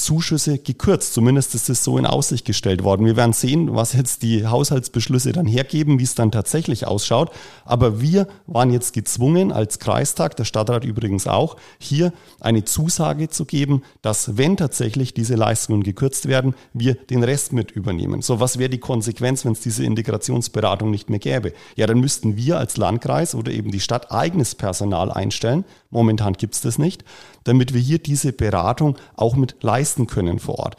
Zuschüsse 0.02 0.58
gekürzt. 0.58 1.14
Zumindest 1.14 1.54
ist 1.54 1.70
es 1.70 1.84
so 1.84 1.96
in 1.96 2.06
Aussicht 2.06 2.44
gestellt 2.44 2.84
worden. 2.84 3.06
Wir 3.06 3.16
werden 3.16 3.32
sehen, 3.32 3.74
was 3.74 3.92
jetzt 3.92 4.22
die 4.22 4.46
Haushaltsbeschlüsse 4.46 5.32
dann 5.32 5.46
hergeben, 5.46 5.98
wie 5.98 6.04
es 6.04 6.14
dann 6.14 6.30
tatsächlich 6.30 6.86
ausschaut. 6.86 7.30
Aber 7.64 8.00
wir 8.00 8.26
waren 8.46 8.72
jetzt 8.72 8.92
gezwungen, 8.92 9.52
als 9.52 9.78
Kreistag, 9.78 10.36
der 10.36 10.44
Stadtrat 10.44 10.84
übrigens 10.84 11.26
auch, 11.26 11.56
hier 11.78 12.12
eine 12.40 12.64
Zusage 12.64 13.28
zu 13.28 13.44
geben, 13.44 13.82
dass 14.02 14.36
wenn 14.36 14.56
tatsächlich 14.56 15.14
diese 15.14 15.36
Leistungen 15.36 15.82
gekürzt 15.82 16.26
werden, 16.26 16.54
wir 16.72 16.94
den 16.94 17.22
Rest 17.24 17.52
mit 17.52 17.70
übernehmen. 17.70 18.22
So, 18.22 18.40
was 18.40 18.58
wäre 18.58 18.70
die 18.70 18.78
Konsequenz, 18.78 19.44
wenn 19.44 19.52
es 19.52 19.60
diese 19.60 19.84
Integrationsberatung 19.84 20.90
nicht 20.90 21.10
mehr 21.10 21.20
gäbe? 21.20 21.52
Ja, 21.76 21.86
dann 21.86 22.00
müssten 22.00 22.36
wir 22.36 22.58
als 22.58 22.76
Landkreis 22.76 23.34
oder 23.34 23.52
eben 23.52 23.70
die 23.70 23.80
Stadt 23.80 24.10
eigenes 24.10 24.54
Personal 24.54 25.10
einstellen. 25.10 25.64
Momentan 25.90 26.32
gibt 26.34 26.54
es 26.54 26.60
das 26.60 26.78
nicht 26.78 27.04
damit 27.44 27.74
wir 27.74 27.80
hier 27.80 27.98
diese 27.98 28.32
Beratung 28.32 28.96
auch 29.16 29.36
mit 29.36 29.62
leisten 29.62 30.06
können 30.06 30.38
vor 30.38 30.58
Ort. 30.58 30.76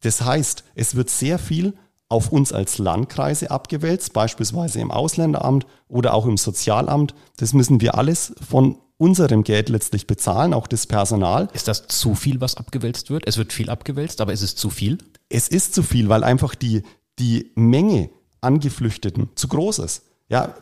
Das 0.00 0.22
heißt, 0.22 0.64
es 0.74 0.94
wird 0.94 1.10
sehr 1.10 1.38
viel 1.38 1.74
auf 2.08 2.32
uns 2.32 2.52
als 2.52 2.78
Landkreise 2.78 3.50
abgewälzt, 3.50 4.12
beispielsweise 4.12 4.80
im 4.80 4.90
Ausländeramt 4.90 5.66
oder 5.88 6.14
auch 6.14 6.26
im 6.26 6.36
Sozialamt. 6.36 7.14
Das 7.36 7.52
müssen 7.52 7.80
wir 7.80 7.96
alles 7.96 8.34
von 8.48 8.78
unserem 8.96 9.44
Geld 9.44 9.68
letztlich 9.68 10.06
bezahlen, 10.06 10.54
auch 10.54 10.66
das 10.66 10.86
Personal. 10.86 11.48
Ist 11.52 11.68
das 11.68 11.86
zu 11.86 12.14
viel, 12.14 12.40
was 12.40 12.56
abgewälzt 12.56 13.10
wird? 13.10 13.24
Es 13.26 13.36
wird 13.36 13.52
viel 13.52 13.70
abgewälzt, 13.70 14.20
aber 14.20 14.32
ist 14.32 14.42
es 14.42 14.56
zu 14.56 14.70
viel? 14.70 14.98
Es 15.28 15.48
ist 15.48 15.74
zu 15.74 15.82
viel, 15.82 16.08
weil 16.08 16.24
einfach 16.24 16.54
die, 16.54 16.82
die 17.18 17.52
Menge 17.54 18.10
an 18.40 18.60
Geflüchteten 18.60 19.28
zu 19.34 19.48
groß 19.48 19.80
ist. 19.80 20.02
Ja, 20.28 20.54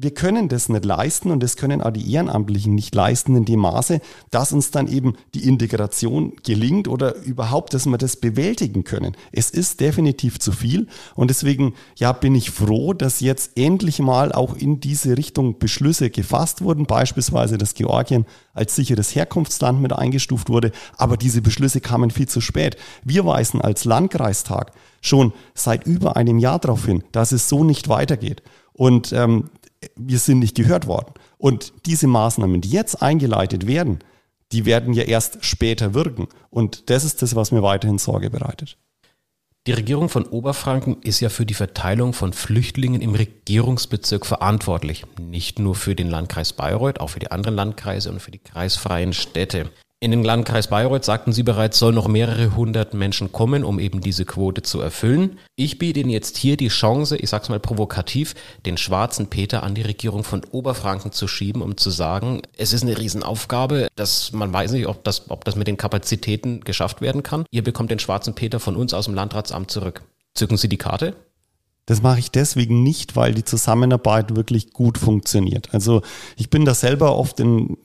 wir 0.00 0.14
können 0.14 0.48
das 0.48 0.68
nicht 0.68 0.84
leisten 0.84 1.32
und 1.32 1.42
das 1.42 1.56
können 1.56 1.82
auch 1.82 1.90
die 1.90 2.12
Ehrenamtlichen 2.12 2.72
nicht 2.72 2.94
leisten 2.94 3.34
in 3.34 3.44
dem 3.44 3.58
Maße, 3.58 4.00
dass 4.30 4.52
uns 4.52 4.70
dann 4.70 4.86
eben 4.86 5.16
die 5.34 5.48
Integration 5.48 6.34
gelingt 6.44 6.86
oder 6.86 7.16
überhaupt, 7.16 7.74
dass 7.74 7.84
wir 7.84 7.98
das 7.98 8.14
bewältigen 8.14 8.84
können. 8.84 9.16
Es 9.32 9.50
ist 9.50 9.80
definitiv 9.80 10.38
zu 10.38 10.52
viel 10.52 10.86
und 11.16 11.30
deswegen 11.30 11.74
ja 11.96 12.12
bin 12.12 12.36
ich 12.36 12.52
froh, 12.52 12.92
dass 12.92 13.18
jetzt 13.18 13.58
endlich 13.58 13.98
mal 13.98 14.30
auch 14.30 14.54
in 14.54 14.78
diese 14.78 15.16
Richtung 15.16 15.58
Beschlüsse 15.58 16.10
gefasst 16.10 16.62
wurden, 16.62 16.86
beispielsweise 16.86 17.58
dass 17.58 17.74
Georgien 17.74 18.24
als 18.54 18.76
sicheres 18.76 19.16
Herkunftsland 19.16 19.82
mit 19.82 19.92
eingestuft 19.92 20.48
wurde, 20.48 20.70
aber 20.96 21.16
diese 21.16 21.42
Beschlüsse 21.42 21.80
kamen 21.80 22.12
viel 22.12 22.28
zu 22.28 22.40
spät. 22.40 22.76
Wir 23.02 23.24
weisen 23.26 23.60
als 23.60 23.84
Landkreistag 23.84 24.70
schon 25.00 25.32
seit 25.54 25.86
über 25.88 26.16
einem 26.16 26.38
Jahr 26.38 26.60
darauf 26.60 26.86
hin, 26.86 27.02
dass 27.10 27.32
es 27.32 27.48
so 27.48 27.64
nicht 27.64 27.88
weitergeht. 27.88 28.42
Und 28.78 29.12
ähm, 29.12 29.50
wir 29.96 30.20
sind 30.20 30.38
nicht 30.38 30.56
gehört 30.56 30.86
worden. 30.86 31.12
Und 31.36 31.72
diese 31.84 32.06
Maßnahmen, 32.06 32.60
die 32.60 32.70
jetzt 32.70 33.02
eingeleitet 33.02 33.66
werden, 33.66 33.98
die 34.52 34.66
werden 34.66 34.94
ja 34.94 35.02
erst 35.02 35.44
später 35.44 35.94
wirken. 35.94 36.28
Und 36.48 36.88
das 36.88 37.02
ist 37.02 37.20
das, 37.20 37.34
was 37.34 37.50
mir 37.50 37.64
weiterhin 37.64 37.98
Sorge 37.98 38.30
bereitet. 38.30 38.78
Die 39.66 39.72
Regierung 39.72 40.08
von 40.08 40.24
Oberfranken 40.24 41.02
ist 41.02 41.18
ja 41.18 41.28
für 41.28 41.44
die 41.44 41.54
Verteilung 41.54 42.12
von 42.12 42.32
Flüchtlingen 42.32 43.02
im 43.02 43.16
Regierungsbezirk 43.16 44.24
verantwortlich. 44.24 45.04
Nicht 45.20 45.58
nur 45.58 45.74
für 45.74 45.96
den 45.96 46.08
Landkreis 46.08 46.52
Bayreuth, 46.52 47.00
auch 47.00 47.10
für 47.10 47.18
die 47.18 47.32
anderen 47.32 47.56
Landkreise 47.56 48.10
und 48.10 48.20
für 48.20 48.30
die 48.30 48.38
kreisfreien 48.38 49.12
Städte. 49.12 49.70
In 50.00 50.12
den 50.12 50.22
Landkreis 50.22 50.68
Bayreuth, 50.68 51.04
sagten 51.04 51.32
Sie 51.32 51.42
bereits, 51.42 51.76
soll 51.76 51.92
noch 51.92 52.06
mehrere 52.06 52.54
hundert 52.54 52.94
Menschen 52.94 53.32
kommen, 53.32 53.64
um 53.64 53.80
eben 53.80 54.00
diese 54.00 54.24
Quote 54.24 54.62
zu 54.62 54.80
erfüllen. 54.80 55.40
Ich 55.56 55.78
biete 55.78 55.98
Ihnen 55.98 56.10
jetzt 56.10 56.36
hier 56.36 56.56
die 56.56 56.68
Chance, 56.68 57.16
ich 57.16 57.28
sag's 57.28 57.48
mal 57.48 57.58
provokativ, 57.58 58.36
den 58.64 58.76
schwarzen 58.76 59.26
Peter 59.26 59.64
an 59.64 59.74
die 59.74 59.82
Regierung 59.82 60.22
von 60.22 60.42
Oberfranken 60.52 61.10
zu 61.10 61.26
schieben, 61.26 61.62
um 61.62 61.76
zu 61.76 61.90
sagen, 61.90 62.42
es 62.56 62.72
ist 62.72 62.84
eine 62.84 62.96
Riesenaufgabe, 62.96 63.88
dass 63.96 64.30
man 64.30 64.52
weiß 64.52 64.70
nicht, 64.70 64.86
ob 64.86 65.02
das, 65.02 65.30
ob 65.30 65.44
das 65.44 65.56
mit 65.56 65.66
den 65.66 65.76
Kapazitäten 65.76 66.60
geschafft 66.60 67.00
werden 67.00 67.24
kann. 67.24 67.44
Ihr 67.50 67.64
bekommt 67.64 67.90
den 67.90 67.98
schwarzen 67.98 68.34
Peter 68.34 68.60
von 68.60 68.76
uns 68.76 68.94
aus 68.94 69.06
dem 69.06 69.14
Landratsamt 69.14 69.68
zurück. 69.68 70.02
Zücken 70.32 70.58
Sie 70.58 70.68
die 70.68 70.76
Karte? 70.76 71.16
Das 71.86 72.02
mache 72.02 72.20
ich 72.20 72.30
deswegen 72.30 72.84
nicht, 72.84 73.16
weil 73.16 73.34
die 73.34 73.44
Zusammenarbeit 73.44 74.36
wirklich 74.36 74.72
gut 74.72 74.96
funktioniert. 74.96 75.70
Also 75.72 76.02
ich 76.36 76.50
bin 76.50 76.64
da 76.64 76.74
selber 76.74 77.16
oft 77.16 77.40
in 77.40 77.78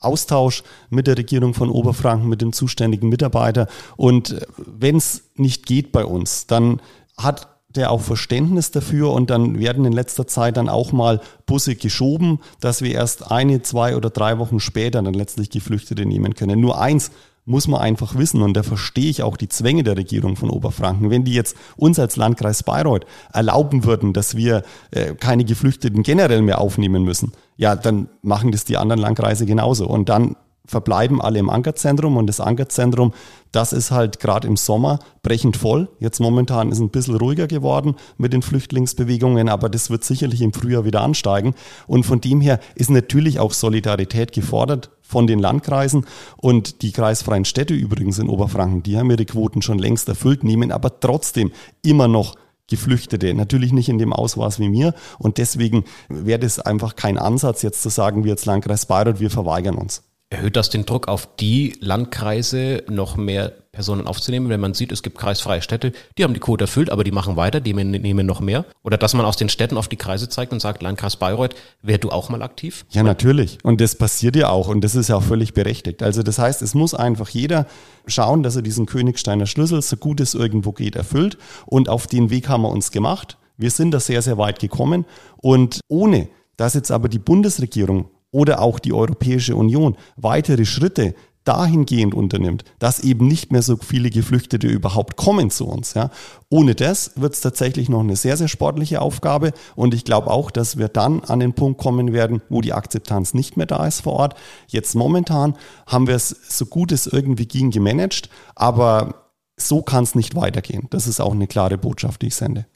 Austausch 0.00 0.62
mit 0.88 1.06
der 1.06 1.18
Regierung 1.18 1.54
von 1.54 1.70
Oberfranken, 1.70 2.28
mit 2.28 2.42
dem 2.42 2.52
zuständigen 2.52 3.08
Mitarbeiter. 3.08 3.68
Und 3.96 4.32
äh, 4.32 4.46
wenn 4.56 4.96
es 4.96 5.30
nicht 5.36 5.66
geht 5.66 5.92
bei 5.92 6.04
uns, 6.04 6.46
dann 6.46 6.80
hat 7.16 7.48
der 7.68 7.92
auch 7.92 8.00
Verständnis 8.00 8.72
dafür 8.72 9.12
und 9.12 9.30
dann 9.30 9.58
werden 9.60 9.84
in 9.84 9.92
letzter 9.92 10.26
Zeit 10.26 10.56
dann 10.56 10.68
auch 10.68 10.90
mal 10.90 11.20
Busse 11.46 11.76
geschoben, 11.76 12.40
dass 12.60 12.82
wir 12.82 12.92
erst 12.92 13.30
eine, 13.30 13.62
zwei 13.62 13.96
oder 13.96 14.10
drei 14.10 14.38
Wochen 14.38 14.58
später 14.58 15.00
dann 15.02 15.14
letztlich 15.14 15.50
Geflüchtete 15.50 16.04
nehmen 16.04 16.34
können. 16.34 16.60
Nur 16.60 16.80
eins 16.80 17.12
muss 17.44 17.68
man 17.68 17.80
einfach 17.80 18.16
wissen 18.16 18.42
und 18.42 18.54
da 18.54 18.62
verstehe 18.62 19.10
ich 19.10 19.22
auch 19.22 19.36
die 19.36 19.48
Zwänge 19.48 19.82
der 19.82 19.96
Regierung 19.96 20.36
von 20.36 20.50
Oberfranken. 20.50 21.10
Wenn 21.10 21.24
die 21.24 21.34
jetzt 21.34 21.56
uns 21.76 21.98
als 21.98 22.16
Landkreis 22.16 22.62
Bayreuth 22.62 23.06
erlauben 23.32 23.84
würden, 23.84 24.12
dass 24.12 24.36
wir 24.36 24.62
äh, 24.90 25.14
keine 25.14 25.44
Geflüchteten 25.44 26.02
generell 26.02 26.42
mehr 26.42 26.60
aufnehmen 26.60 27.02
müssen, 27.02 27.32
ja, 27.56 27.76
dann 27.76 28.08
machen 28.22 28.52
das 28.52 28.64
die 28.64 28.76
anderen 28.76 29.00
Landkreise 29.00 29.46
genauso. 29.46 29.86
Und 29.86 30.08
dann 30.08 30.36
verbleiben 30.70 31.20
alle 31.20 31.40
im 31.40 31.50
Ankerzentrum 31.50 32.16
und 32.16 32.28
das 32.28 32.40
Ankerzentrum, 32.40 33.12
das 33.50 33.72
ist 33.72 33.90
halt 33.90 34.20
gerade 34.20 34.46
im 34.46 34.56
Sommer 34.56 35.00
brechend 35.22 35.56
voll. 35.56 35.88
Jetzt 35.98 36.20
momentan 36.20 36.70
ist 36.70 36.78
ein 36.78 36.90
bisschen 36.90 37.16
ruhiger 37.16 37.48
geworden 37.48 37.96
mit 38.18 38.32
den 38.32 38.42
Flüchtlingsbewegungen, 38.42 39.48
aber 39.48 39.68
das 39.68 39.90
wird 39.90 40.04
sicherlich 40.04 40.40
im 40.42 40.52
Frühjahr 40.52 40.84
wieder 40.84 41.00
ansteigen. 41.00 41.54
Und 41.88 42.04
von 42.04 42.20
dem 42.20 42.40
her 42.40 42.60
ist 42.76 42.90
natürlich 42.90 43.40
auch 43.40 43.52
Solidarität 43.52 44.32
gefordert 44.32 44.90
von 45.10 45.26
den 45.26 45.40
Landkreisen 45.40 46.06
und 46.36 46.82
die 46.82 46.92
kreisfreien 46.92 47.44
Städte 47.44 47.74
übrigens 47.74 48.18
in 48.18 48.28
Oberfranken, 48.28 48.84
die 48.84 48.96
haben 48.96 49.10
ihre 49.10 49.24
Quoten 49.24 49.60
schon 49.60 49.78
längst 49.78 50.08
erfüllt, 50.08 50.44
nehmen 50.44 50.70
aber 50.70 51.00
trotzdem 51.00 51.50
immer 51.82 52.06
noch 52.06 52.36
Geflüchtete. 52.68 53.34
Natürlich 53.34 53.72
nicht 53.72 53.88
in 53.88 53.98
dem 53.98 54.12
Ausmaß 54.12 54.60
wie 54.60 54.68
mir. 54.68 54.94
Und 55.18 55.38
deswegen 55.38 55.84
wäre 56.08 56.38
das 56.38 56.60
einfach 56.60 56.94
kein 56.94 57.18
Ansatz, 57.18 57.62
jetzt 57.62 57.82
zu 57.82 57.88
sagen, 57.88 58.22
wir 58.22 58.32
als 58.32 58.46
Landkreis 58.46 58.86
Bayreuth, 58.86 59.18
wir 59.18 59.30
verweigern 59.30 59.74
uns. 59.74 60.04
Erhöht 60.30 60.54
das 60.54 60.70
den 60.70 60.86
Druck 60.86 61.08
auf 61.08 61.28
die 61.40 61.74
Landkreise, 61.80 62.84
noch 62.88 63.16
mehr 63.16 63.52
Personen 63.72 64.08
aufzunehmen, 64.08 64.48
wenn 64.48 64.58
man 64.58 64.74
sieht, 64.74 64.90
es 64.90 65.02
gibt 65.02 65.16
kreisfreie 65.16 65.62
Städte, 65.62 65.92
die 66.18 66.24
haben 66.24 66.34
die 66.34 66.40
Quote 66.40 66.64
erfüllt, 66.64 66.90
aber 66.90 67.04
die 67.04 67.12
machen 67.12 67.36
weiter, 67.36 67.60
die 67.60 67.72
nehmen 67.72 68.26
noch 68.26 68.40
mehr? 68.40 68.64
Oder 68.82 68.98
dass 68.98 69.14
man 69.14 69.24
aus 69.24 69.36
den 69.36 69.48
Städten 69.48 69.76
auf 69.76 69.86
die 69.86 69.96
Kreise 69.96 70.28
zeigt 70.28 70.52
und 70.52 70.60
sagt, 70.60 70.82
Landkreis 70.82 71.16
Bayreuth, 71.16 71.54
wär 71.82 71.98
du 71.98 72.10
auch 72.10 72.28
mal 72.30 72.42
aktiv? 72.42 72.84
Ja, 72.90 73.02
natürlich. 73.02 73.58
Und 73.62 73.80
das 73.80 73.94
passiert 73.94 74.34
ja 74.34 74.48
auch 74.48 74.68
und 74.68 74.82
das 74.82 74.96
ist 74.96 75.08
ja 75.08 75.16
auch 75.16 75.22
völlig 75.22 75.54
berechtigt. 75.54 76.02
Also 76.02 76.22
das 76.22 76.38
heißt, 76.38 76.62
es 76.62 76.74
muss 76.74 76.94
einfach 76.94 77.28
jeder 77.28 77.66
schauen, 78.06 78.42
dass 78.42 78.56
er 78.56 78.62
diesen 78.62 78.86
Königsteiner 78.86 79.46
Schlüssel, 79.46 79.80
so 79.82 79.96
gut 79.96 80.20
es 80.20 80.34
irgendwo 80.34 80.72
geht, 80.72 80.96
erfüllt. 80.96 81.38
Und 81.66 81.88
auf 81.88 82.06
den 82.08 82.30
Weg 82.30 82.48
haben 82.48 82.62
wir 82.62 82.70
uns 82.70 82.90
gemacht. 82.90 83.38
Wir 83.56 83.70
sind 83.70 83.92
da 83.92 84.00
sehr, 84.00 84.22
sehr 84.22 84.36
weit 84.38 84.58
gekommen. 84.58 85.04
Und 85.36 85.80
ohne 85.88 86.28
dass 86.56 86.74
jetzt 86.74 86.90
aber 86.90 87.08
die 87.08 87.18
Bundesregierung 87.18 88.10
oder 88.32 88.60
auch 88.60 88.78
die 88.78 88.92
Europäische 88.92 89.56
Union 89.56 89.96
weitere 90.16 90.64
Schritte 90.64 91.14
dahingehend 91.50 92.14
unternimmt, 92.14 92.62
dass 92.78 93.00
eben 93.00 93.26
nicht 93.26 93.50
mehr 93.50 93.62
so 93.62 93.76
viele 93.76 94.10
Geflüchtete 94.10 94.68
überhaupt 94.68 95.16
kommen 95.16 95.50
zu 95.50 95.66
uns. 95.66 95.94
Ja. 95.94 96.10
Ohne 96.48 96.76
das 96.76 97.12
wird 97.16 97.34
es 97.34 97.40
tatsächlich 97.40 97.88
noch 97.88 98.00
eine 98.00 98.14
sehr, 98.14 98.36
sehr 98.36 98.46
sportliche 98.46 99.00
Aufgabe 99.00 99.52
und 99.74 99.92
ich 99.92 100.04
glaube 100.04 100.30
auch, 100.30 100.52
dass 100.52 100.78
wir 100.78 100.86
dann 100.86 101.24
an 101.24 101.40
den 101.40 101.52
Punkt 101.52 101.80
kommen 101.80 102.12
werden, 102.12 102.40
wo 102.50 102.60
die 102.60 102.72
Akzeptanz 102.72 103.34
nicht 103.34 103.56
mehr 103.56 103.66
da 103.66 103.84
ist 103.84 104.02
vor 104.02 104.12
Ort. 104.12 104.36
Jetzt 104.68 104.94
momentan 104.94 105.56
haben 105.88 106.06
wir 106.06 106.14
es 106.14 106.28
so 106.28 106.66
gut 106.66 106.92
es 106.92 107.08
irgendwie 107.08 107.46
ging 107.46 107.72
gemanagt, 107.72 108.30
aber 108.54 109.32
so 109.56 109.82
kann 109.82 110.04
es 110.04 110.14
nicht 110.14 110.36
weitergehen. 110.36 110.86
Das 110.90 111.08
ist 111.08 111.20
auch 111.20 111.32
eine 111.32 111.48
klare 111.48 111.78
Botschaft, 111.78 112.22
die 112.22 112.28
ich 112.28 112.36
sende. 112.36 112.66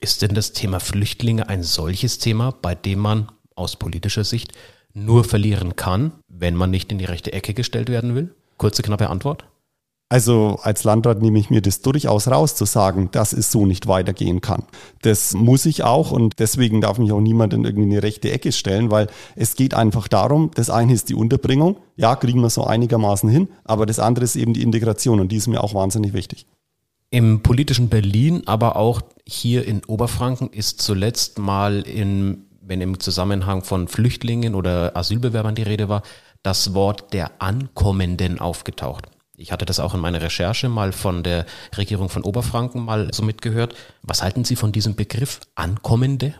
Ist 0.00 0.22
denn 0.22 0.36
das 0.36 0.52
Thema 0.52 0.78
Flüchtlinge 0.78 1.48
ein 1.48 1.64
solches 1.64 2.18
Thema, 2.18 2.54
bei 2.62 2.76
dem 2.76 3.00
man 3.00 3.32
aus 3.56 3.74
politischer 3.74 4.22
Sicht 4.22 4.52
nur 5.04 5.24
verlieren 5.24 5.76
kann, 5.76 6.12
wenn 6.28 6.54
man 6.54 6.70
nicht 6.70 6.92
in 6.92 6.98
die 6.98 7.04
rechte 7.04 7.32
Ecke 7.32 7.54
gestellt 7.54 7.88
werden 7.88 8.14
will? 8.14 8.34
Kurze, 8.56 8.82
knappe 8.82 9.10
Antwort. 9.10 9.44
Also 10.10 10.58
als 10.62 10.84
Landrat 10.84 11.20
nehme 11.20 11.38
ich 11.38 11.50
mir 11.50 11.60
das 11.60 11.82
durchaus 11.82 12.28
raus 12.28 12.54
zu 12.54 12.64
sagen, 12.64 13.10
dass 13.12 13.34
es 13.34 13.52
so 13.52 13.66
nicht 13.66 13.88
weitergehen 13.88 14.40
kann. 14.40 14.64
Das 15.02 15.34
muss 15.34 15.66
ich 15.66 15.84
auch 15.84 16.12
und 16.12 16.38
deswegen 16.38 16.80
darf 16.80 16.98
mich 16.98 17.12
auch 17.12 17.20
niemand 17.20 17.52
in 17.52 17.64
irgendeine 17.64 18.02
rechte 18.02 18.30
Ecke 18.30 18.52
stellen, 18.52 18.90
weil 18.90 19.08
es 19.36 19.54
geht 19.54 19.74
einfach 19.74 20.08
darum, 20.08 20.50
das 20.54 20.70
eine 20.70 20.94
ist 20.94 21.10
die 21.10 21.14
Unterbringung, 21.14 21.76
ja, 21.96 22.16
kriegen 22.16 22.40
wir 22.40 22.48
so 22.48 22.64
einigermaßen 22.64 23.28
hin, 23.28 23.48
aber 23.64 23.84
das 23.84 23.98
andere 23.98 24.24
ist 24.24 24.36
eben 24.36 24.54
die 24.54 24.62
Integration 24.62 25.20
und 25.20 25.30
die 25.30 25.36
ist 25.36 25.46
mir 25.46 25.62
auch 25.62 25.74
wahnsinnig 25.74 26.14
wichtig. 26.14 26.46
Im 27.10 27.42
politischen 27.42 27.90
Berlin, 27.90 28.42
aber 28.46 28.76
auch 28.76 29.02
hier 29.26 29.66
in 29.66 29.84
Oberfranken 29.84 30.48
ist 30.50 30.80
zuletzt 30.80 31.38
mal 31.38 31.82
in, 31.82 32.46
wenn 32.68 32.80
im 32.82 33.00
Zusammenhang 33.00 33.64
von 33.64 33.88
Flüchtlingen 33.88 34.54
oder 34.54 34.96
Asylbewerbern 34.96 35.54
die 35.54 35.62
Rede 35.62 35.88
war, 35.88 36.02
das 36.42 36.74
Wort 36.74 37.12
der 37.12 37.42
Ankommenden 37.42 38.38
aufgetaucht. 38.38 39.06
Ich 39.36 39.52
hatte 39.52 39.64
das 39.64 39.80
auch 39.80 39.94
in 39.94 40.00
meiner 40.00 40.20
Recherche 40.20 40.68
mal 40.68 40.92
von 40.92 41.22
der 41.22 41.46
Regierung 41.76 42.08
von 42.08 42.22
Oberfranken 42.22 42.84
mal 42.84 43.08
so 43.12 43.22
mitgehört. 43.22 43.74
Was 44.02 44.22
halten 44.22 44.44
Sie 44.44 44.56
von 44.56 44.72
diesem 44.72 44.96
Begriff 44.96 45.40
Ankommende? 45.54 46.34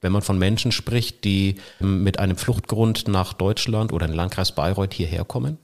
Wenn 0.00 0.12
man 0.12 0.22
von 0.22 0.38
Menschen 0.38 0.72
spricht, 0.72 1.24
die 1.24 1.56
mit 1.78 2.18
einem 2.18 2.36
Fluchtgrund 2.36 3.08
nach 3.08 3.32
Deutschland 3.34 3.92
oder 3.92 4.06
in 4.06 4.12
Landkreis 4.12 4.54
Bayreuth 4.54 4.94
hierher 4.94 5.24
kommen? 5.24 5.58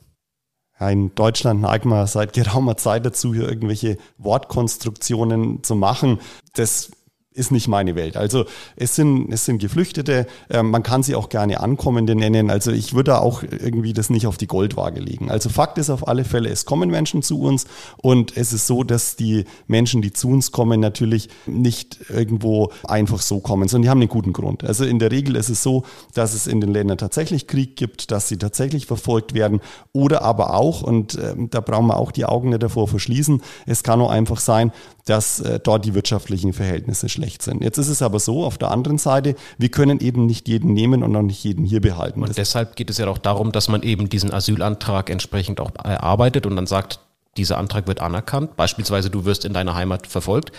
In 0.78 1.14
Deutschland 1.14 1.62
neigt 1.62 1.86
man 1.86 2.06
seit 2.06 2.34
geraumer 2.34 2.76
Zeit 2.76 3.06
dazu, 3.06 3.34
hier 3.34 3.48
irgendwelche 3.48 3.96
Wortkonstruktionen 4.18 5.62
zu 5.64 5.74
machen. 5.74 6.20
Das 6.54 6.90
ist 7.36 7.52
nicht 7.52 7.68
meine 7.68 7.94
Welt. 7.94 8.16
Also 8.16 8.46
es 8.76 8.94
sind, 8.96 9.32
es 9.32 9.44
sind 9.44 9.58
Geflüchtete, 9.58 10.26
äh, 10.48 10.62
man 10.62 10.82
kann 10.82 11.02
sie 11.02 11.14
auch 11.14 11.28
gerne 11.28 11.60
Ankommende 11.60 12.14
nennen. 12.14 12.50
Also 12.50 12.72
ich 12.72 12.94
würde 12.94 13.12
da 13.12 13.18
auch 13.18 13.42
irgendwie 13.42 13.92
das 13.92 14.10
nicht 14.10 14.26
auf 14.26 14.36
die 14.36 14.46
Goldwaage 14.46 15.00
legen. 15.00 15.30
Also 15.30 15.48
Fakt 15.48 15.78
ist 15.78 15.90
auf 15.90 16.08
alle 16.08 16.24
Fälle, 16.24 16.48
es 16.48 16.64
kommen 16.64 16.90
Menschen 16.90 17.22
zu 17.22 17.40
uns 17.40 17.66
und 17.98 18.36
es 18.36 18.52
ist 18.52 18.66
so, 18.66 18.82
dass 18.82 19.16
die 19.16 19.44
Menschen, 19.66 20.02
die 20.02 20.12
zu 20.12 20.28
uns 20.28 20.50
kommen, 20.50 20.80
natürlich 20.80 21.28
nicht 21.46 21.98
irgendwo 22.08 22.72
einfach 22.84 23.20
so 23.20 23.40
kommen, 23.40 23.68
sondern 23.68 23.82
die 23.82 23.90
haben 23.90 24.00
einen 24.00 24.08
guten 24.08 24.32
Grund. 24.32 24.64
Also 24.64 24.84
in 24.84 24.98
der 24.98 25.10
Regel 25.10 25.36
ist 25.36 25.48
es 25.48 25.62
so, 25.62 25.84
dass 26.14 26.34
es 26.34 26.46
in 26.46 26.60
den 26.60 26.72
Ländern 26.72 26.98
tatsächlich 26.98 27.46
Krieg 27.46 27.76
gibt, 27.76 28.10
dass 28.10 28.28
sie 28.28 28.38
tatsächlich 28.38 28.86
verfolgt 28.86 29.34
werden 29.34 29.60
oder 29.92 30.22
aber 30.22 30.54
auch, 30.54 30.82
und 30.82 31.16
äh, 31.16 31.34
da 31.50 31.60
brauchen 31.60 31.86
wir 31.86 31.96
auch 31.96 32.12
die 32.12 32.24
Augen 32.24 32.48
nicht 32.48 32.62
davor 32.62 32.88
verschließen, 32.88 33.42
es 33.66 33.82
kann 33.82 34.00
auch 34.00 34.10
einfach 34.10 34.40
sein, 34.40 34.72
dass 35.06 35.40
äh, 35.40 35.58
dort 35.60 35.84
die 35.84 35.94
wirtschaftlichen 35.94 36.52
Verhältnisse 36.52 37.08
schlecht 37.08 37.40
sind. 37.40 37.62
Jetzt 37.62 37.78
ist 37.78 37.88
es 37.88 38.02
aber 38.02 38.18
so, 38.18 38.44
auf 38.44 38.58
der 38.58 38.70
anderen 38.70 38.98
Seite, 38.98 39.36
wir 39.56 39.70
können 39.70 40.00
eben 40.00 40.26
nicht 40.26 40.48
jeden 40.48 40.74
nehmen 40.74 41.02
und 41.02 41.16
auch 41.16 41.22
nicht 41.22 41.42
jeden 41.42 41.64
hier 41.64 41.80
behalten. 41.80 42.20
Und 42.20 42.28
das 42.28 42.36
deshalb 42.36 42.76
geht 42.76 42.90
es 42.90 42.98
ja 42.98 43.08
auch 43.08 43.18
darum, 43.18 43.52
dass 43.52 43.68
man 43.68 43.82
eben 43.82 44.08
diesen 44.08 44.34
Asylantrag 44.34 45.08
entsprechend 45.08 45.60
auch 45.60 45.70
erarbeitet 45.82 46.44
und 46.44 46.56
dann 46.56 46.66
sagt, 46.66 46.98
dieser 47.36 47.58
Antrag 47.58 47.86
wird 47.86 48.00
anerkannt. 48.00 48.56
Beispielsweise 48.56 49.08
du 49.08 49.24
wirst 49.24 49.44
in 49.44 49.52
deiner 49.52 49.74
Heimat 49.74 50.06
verfolgt. 50.06 50.52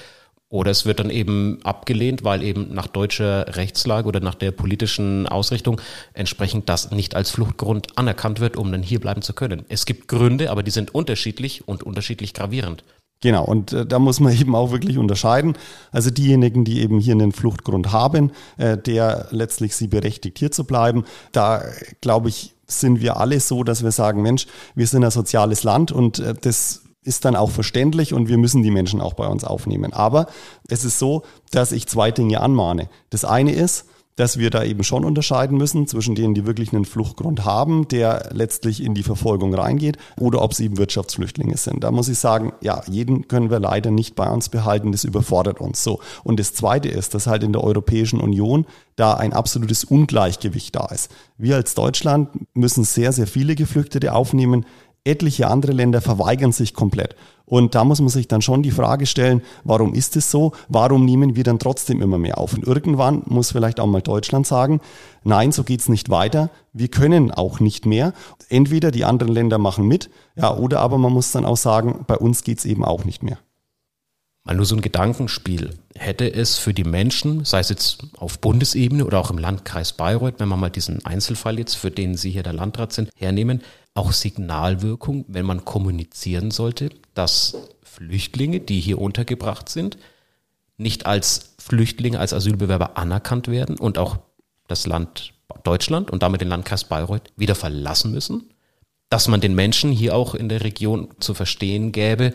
Oder 0.50 0.72
es 0.72 0.86
wird 0.86 1.02
dann 1.02 1.10
eben 1.10 1.60
abgelehnt, 1.64 2.24
weil 2.24 2.42
eben 2.42 2.74
nach 2.74 2.88
deutscher 2.88 3.58
Rechtslage 3.58 4.08
oder 4.08 4.22
nach 4.22 4.36
der 4.36 4.52
politischen 4.52 5.28
Ausrichtung 5.28 5.82
entsprechend 6.14 6.70
das 6.70 6.92
nicht 6.92 7.16
als 7.16 7.32
Fluchtgrund 7.32 7.98
anerkannt 7.98 8.40
wird, 8.40 8.56
um 8.56 8.72
dann 8.72 8.82
hier 8.82 9.02
bleiben 9.02 9.22
zu 9.22 9.34
können. 9.34 9.66
Es 9.68 9.86
gibt 9.86 10.08
Gründe, 10.08 10.50
aber 10.50 10.64
die 10.64 10.72
sind 10.72 10.96
unterschiedlich 10.96 11.68
und 11.68 11.84
unterschiedlich 11.84 12.34
gravierend. 12.34 12.86
Genau, 13.22 13.46
und 13.46 13.74
äh, 13.74 13.86
da 13.86 14.00
muss 14.00 14.20
man 14.20 14.34
eben 14.40 14.56
auch 14.56 14.72
wirklich 14.72 14.98
unterscheiden. 14.98 15.58
Also 15.92 16.10
diejenigen, 16.10 16.66
die 16.66 16.82
eben 16.82 17.00
hier 17.00 17.14
einen 17.14 17.32
Fluchtgrund 17.32 17.92
haben, 17.92 18.32
äh, 18.58 18.78
der 18.78 19.28
letztlich 19.32 19.76
sie 19.76 19.88
berechtigt, 19.88 20.40
hier 20.40 20.52
zu 20.52 20.66
bleiben, 20.66 21.06
da 21.32 21.64
glaube 22.02 22.30
ich, 22.30 22.54
sind 22.68 23.02
wir 23.02 23.18
alle 23.18 23.40
so, 23.40 23.64
dass 23.64 23.84
wir 23.84 23.92
sagen, 23.92 24.22
Mensch, 24.22 24.46
wir 24.76 24.88
sind 24.88 25.04
ein 25.04 25.12
soziales 25.12 25.64
Land 25.64 25.92
und 25.92 26.20
äh, 26.20 26.34
das 26.40 26.84
ist 27.02 27.24
dann 27.24 27.38
auch 27.38 27.52
verständlich 27.52 28.14
und 28.14 28.28
wir 28.28 28.38
müssen 28.38 28.64
die 28.64 28.72
Menschen 28.72 29.00
auch 29.00 29.14
bei 29.14 29.28
uns 29.28 29.46
aufnehmen. 29.46 29.94
Aber 29.94 30.28
es 30.68 30.84
ist 30.84 31.00
so, 31.00 31.24
dass 31.52 31.72
ich 31.72 31.88
zwei 31.88 32.12
Dinge 32.12 32.42
anmahne. 32.42 32.90
Das 33.10 33.24
eine 33.24 33.54
ist, 33.54 33.86
dass 34.18 34.38
wir 34.38 34.50
da 34.50 34.64
eben 34.64 34.84
schon 34.84 35.06
unterscheiden 35.06 35.58
müssen 35.58 35.88
zwischen 35.88 36.16
denen, 36.16 36.34
die 36.34 36.46
wirklich 36.46 36.74
einen 36.74 36.86
Fluchtgrund 36.86 37.46
haben, 37.46 37.88
der 37.88 38.30
letztlich 38.34 38.84
in 38.84 38.94
die 38.94 39.04
Verfolgung 39.04 39.54
reingeht, 39.54 39.98
oder 40.20 40.42
ob 40.42 40.54
sie 40.54 40.66
eben 40.66 40.78
Wirtschaftsflüchtlinge 40.78 41.56
sind. 41.56 41.84
Da 41.84 41.92
muss 41.92 42.10
ich 42.10 42.20
sagen, 42.20 42.52
ja, 42.62 42.82
jeden 42.88 43.28
können 43.28 43.50
wir 43.50 43.60
leider 43.60 43.92
nicht 43.92 44.16
bei 44.16 44.30
uns 44.30 44.50
behalten, 44.50 44.92
das 44.92 45.04
überfordert 45.04 45.62
uns 45.62 45.84
so. 45.84 46.00
Und 46.24 46.40
das 46.40 46.54
Zweite 46.54 46.90
ist, 46.90 47.14
dass 47.14 47.28
halt 47.28 47.44
in 47.44 47.54
der 47.54 47.64
Europäischen 47.64 48.20
Union 48.20 48.66
da 48.98 49.14
ein 49.14 49.32
absolutes 49.32 49.84
Ungleichgewicht 49.84 50.76
da 50.76 50.88
ist. 50.88 51.12
Wir 51.38 51.56
als 51.56 51.76
Deutschland 51.76 52.30
müssen 52.56 52.84
sehr, 52.84 53.14
sehr 53.14 53.28
viele 53.28 53.56
Geflüchtete 53.56 54.14
aufnehmen. 54.14 54.66
Etliche 55.08 55.48
andere 55.48 55.72
Länder 55.72 56.02
verweigern 56.02 56.52
sich 56.52 56.74
komplett. 56.74 57.16
Und 57.46 57.76
da 57.76 57.86
muss 57.86 58.02
man 58.02 58.10
sich 58.10 58.28
dann 58.28 58.42
schon 58.42 58.62
die 58.62 58.72
Frage 58.72 59.06
stellen, 59.06 59.42
warum 59.64 59.94
ist 59.94 60.18
es 60.18 60.30
so? 60.30 60.52
Warum 60.68 61.06
nehmen 61.06 61.38
wir 61.38 61.46
dann 61.46 61.60
trotzdem 61.60 62.02
immer 62.02 62.18
mehr 62.18 62.38
auf? 62.38 62.54
Und 62.54 62.68
irgendwann 62.68 63.24
muss 63.26 63.54
vielleicht 63.54 63.80
auch 63.80 63.88
mal 63.88 64.02
Deutschland 64.02 64.46
sagen, 64.46 64.82
nein, 65.24 65.54
so 65.54 65.64
geht's 65.64 65.88
nicht 65.88 66.10
weiter. 66.10 66.50
Wir 66.74 66.90
können 66.90 67.32
auch 67.32 67.62
nicht 67.62 67.86
mehr. 67.86 68.14
Entweder 68.50 68.92
die 68.92 69.06
anderen 69.06 69.34
Länder 69.34 69.60
machen 69.60 69.88
mit, 69.88 70.10
ja, 70.36 70.54
oder 70.56 70.82
aber 70.82 70.98
man 70.98 71.14
muss 71.14 71.32
dann 71.32 71.46
auch 71.46 71.58
sagen, 71.58 72.04
bei 72.06 72.18
uns 72.18 72.44
geht's 72.44 72.66
eben 72.66 72.84
auch 72.84 73.06
nicht 73.06 73.24
mehr. 73.24 73.38
Mal 74.48 74.56
nur 74.56 74.66
so 74.66 74.76
ein 74.76 74.82
Gedankenspiel. 74.82 75.72
Hätte 75.94 76.34
es 76.34 76.58
für 76.58 76.74
die 76.74 76.86
Menschen, 76.86 77.44
sei 77.44 77.60
es 77.60 77.68
jetzt 77.68 78.08
auf 78.18 78.40
Bundesebene 78.40 79.06
oder 79.06 79.20
auch 79.20 79.30
im 79.30 79.38
Landkreis 79.38 79.92
Bayreuth, 79.92 80.36
wenn 80.38 80.48
wir 80.48 80.56
mal 80.56 80.70
diesen 80.70 81.06
Einzelfall 81.06 81.60
jetzt, 81.60 81.76
für 81.76 81.92
den 81.92 82.16
Sie 82.16 82.32
hier 82.32 82.44
der 82.44 82.54
Landrat 82.54 82.94
sind, 82.94 83.10
hernehmen, 83.18 83.62
auch 83.98 84.12
Signalwirkung, 84.12 85.26
wenn 85.28 85.46
man 85.46 85.66
kommunizieren 85.66 86.52
sollte, 86.52 86.90
dass 87.14 87.58
Flüchtlinge, 87.84 88.60
die 88.60 88.80
hier 88.80 89.00
untergebracht 89.00 89.70
sind, 89.70 89.98
nicht 90.78 91.06
als 91.06 91.56
Flüchtlinge, 91.58 92.20
als 92.20 92.34
Asylbewerber 92.34 92.98
anerkannt 92.98 93.48
werden 93.48 93.78
und 93.78 93.98
auch 93.98 94.20
das 94.68 94.86
Land 94.86 95.34
Deutschland 95.64 96.12
und 96.12 96.24
damit 96.24 96.42
den 96.42 96.48
Landkreis 96.48 96.84
Bayreuth 96.84 97.34
wieder 97.36 97.56
verlassen 97.56 98.12
müssen? 98.12 98.54
Dass 99.10 99.28
man 99.28 99.42
den 99.42 99.56
Menschen 99.56 99.92
hier 99.92 100.16
auch 100.16 100.36
in 100.36 100.50
der 100.50 100.64
Region 100.64 101.10
zu 101.20 101.34
verstehen 101.34 101.92
gäbe, 101.92 102.34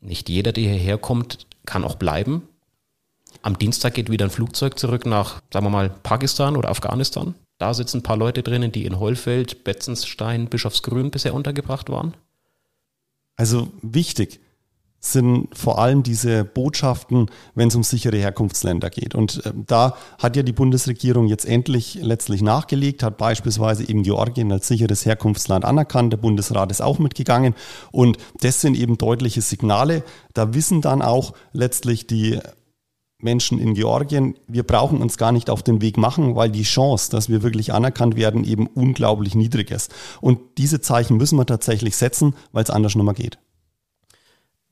nicht 0.00 0.28
jeder, 0.28 0.52
der 0.52 0.64
hierher 0.64 0.98
kommt, 0.98 1.46
kann 1.66 1.84
auch 1.84 1.96
bleiben. 1.96 2.48
Am 3.42 3.58
Dienstag 3.58 3.94
geht 3.94 4.10
wieder 4.10 4.26
ein 4.26 4.30
Flugzeug 4.30 4.78
zurück 4.78 5.06
nach, 5.06 5.42
sagen 5.52 5.66
wir 5.66 5.70
mal, 5.70 5.90
Pakistan 5.90 6.56
oder 6.56 6.70
Afghanistan. 6.70 7.34
Da 7.62 7.74
sitzen 7.74 7.98
ein 7.98 8.02
paar 8.02 8.16
Leute 8.16 8.42
drinnen, 8.42 8.72
die 8.72 8.86
in 8.86 8.98
Heulfeld, 8.98 9.62
Betzenstein, 9.62 10.48
Bischofsgrün 10.48 11.12
bisher 11.12 11.32
untergebracht 11.32 11.90
waren. 11.90 12.16
Also 13.36 13.68
wichtig 13.82 14.40
sind 14.98 15.46
vor 15.56 15.78
allem 15.78 16.02
diese 16.02 16.44
Botschaften, 16.44 17.30
wenn 17.54 17.68
es 17.68 17.76
um 17.76 17.84
sichere 17.84 18.16
Herkunftsländer 18.16 18.90
geht. 18.90 19.14
Und 19.14 19.46
äh, 19.46 19.52
da 19.54 19.94
hat 20.18 20.34
ja 20.34 20.42
die 20.42 20.50
Bundesregierung 20.50 21.28
jetzt 21.28 21.44
endlich 21.44 22.00
letztlich 22.02 22.42
nachgelegt, 22.42 23.04
hat 23.04 23.16
beispielsweise 23.16 23.88
eben 23.88 24.02
Georgien 24.02 24.50
als 24.50 24.66
sicheres 24.66 25.06
Herkunftsland 25.06 25.64
anerkannt. 25.64 26.12
Der 26.12 26.16
Bundesrat 26.16 26.72
ist 26.72 26.82
auch 26.82 26.98
mitgegangen. 26.98 27.54
Und 27.92 28.18
das 28.40 28.60
sind 28.60 28.76
eben 28.76 28.98
deutliche 28.98 29.40
Signale. 29.40 30.02
Da 30.34 30.52
wissen 30.52 30.80
dann 30.80 31.00
auch 31.00 31.34
letztlich 31.52 32.08
die 32.08 32.40
Menschen 33.22 33.58
in 33.58 33.74
Georgien, 33.74 34.34
wir 34.46 34.62
brauchen 34.62 35.00
uns 35.00 35.16
gar 35.16 35.32
nicht 35.32 35.50
auf 35.50 35.62
den 35.62 35.80
Weg 35.80 35.96
machen, 35.96 36.36
weil 36.36 36.50
die 36.50 36.62
Chance, 36.62 37.10
dass 37.10 37.28
wir 37.28 37.42
wirklich 37.42 37.72
anerkannt 37.72 38.16
werden, 38.16 38.44
eben 38.44 38.66
unglaublich 38.66 39.34
niedrig 39.34 39.70
ist. 39.70 39.92
Und 40.20 40.38
diese 40.58 40.80
Zeichen 40.80 41.16
müssen 41.16 41.38
wir 41.38 41.46
tatsächlich 41.46 41.96
setzen, 41.96 42.34
weil 42.52 42.64
es 42.64 42.70
anders 42.70 42.94
nicht 42.94 43.04
mehr 43.04 43.14
geht. 43.14 43.38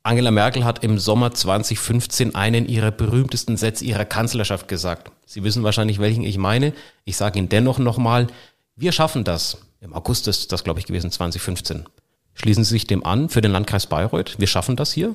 Angela 0.03 0.31
Merkel 0.31 0.65
hat 0.65 0.83
im 0.83 0.99
Sommer 0.99 1.33
2015 1.33 2.35
einen 2.35 2.67
ihrer 2.67 2.91
berühmtesten 2.91 3.59
Sätze 3.59 3.85
ihrer 3.85 4.07
Kanzlerschaft 4.07 4.67
gesagt. 4.67 5.13
Sie 5.27 5.45
wissen 5.45 5.63
wahrscheinlich, 5.63 5.99
welchen 5.99 6.25
ich 6.25 6.39
meine. 6.39 6.73
Ich 7.05 7.19
sage 7.19 7.39
Ihnen 7.39 7.51
dennoch 7.51 7.79
nochmal, 7.79 8.29
wir 8.77 8.93
schaffen 8.93 9.25
das. 9.25 9.59
Im 9.83 9.93
August 9.93 10.27
ist 10.27 10.53
das, 10.53 10.65
glaube 10.65 10.81
ich, 10.81 10.87
gewesen, 10.87 11.11
2015. 11.11 11.85
Schließen 12.33 12.65
Sie 12.65 12.71
sich 12.71 12.87
dem 12.87 13.05
an 13.05 13.29
für 13.29 13.43
den 13.43 13.53
Landkreis 13.53 13.87
Bayreuth. 13.87 14.37
Wir 14.39 14.47
schaffen 14.47 14.77
das 14.77 14.93
hier 14.93 15.15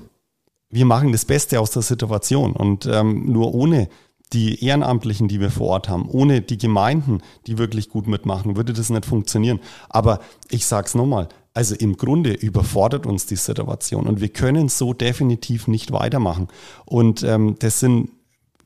wir 0.69 0.85
machen 0.85 1.11
das 1.11 1.25
Beste 1.25 1.59
aus 1.59 1.71
der 1.71 1.81
Situation 1.81 2.53
und 2.53 2.85
ähm, 2.85 3.31
nur 3.31 3.53
ohne 3.53 3.87
die 4.33 4.63
Ehrenamtlichen, 4.63 5.27
die 5.27 5.39
wir 5.39 5.51
vor 5.51 5.67
Ort 5.67 5.89
haben, 5.89 6.09
ohne 6.09 6.41
die 6.41 6.57
Gemeinden, 6.57 7.21
die 7.47 7.57
wirklich 7.57 7.89
gut 7.89 8.07
mitmachen, 8.07 8.57
würde 8.57 8.73
das 8.73 8.89
nicht 8.89 9.05
funktionieren. 9.05 9.59
Aber 9.89 10.19
ich 10.49 10.65
sage 10.65 10.87
es 10.87 10.95
nochmal, 10.95 11.29
also 11.53 11.75
im 11.75 11.95
Grunde 11.95 12.33
überfordert 12.33 13.05
uns 13.05 13.25
die 13.27 13.35
Situation 13.35 14.07
und 14.07 14.19
wir 14.19 14.29
können 14.29 14.67
so 14.67 14.93
definitiv 14.93 15.67
nicht 15.67 15.91
weitermachen. 15.91 16.47
Und 16.85 17.23
ähm, 17.23 17.55
das 17.59 17.79
sind 17.79 18.09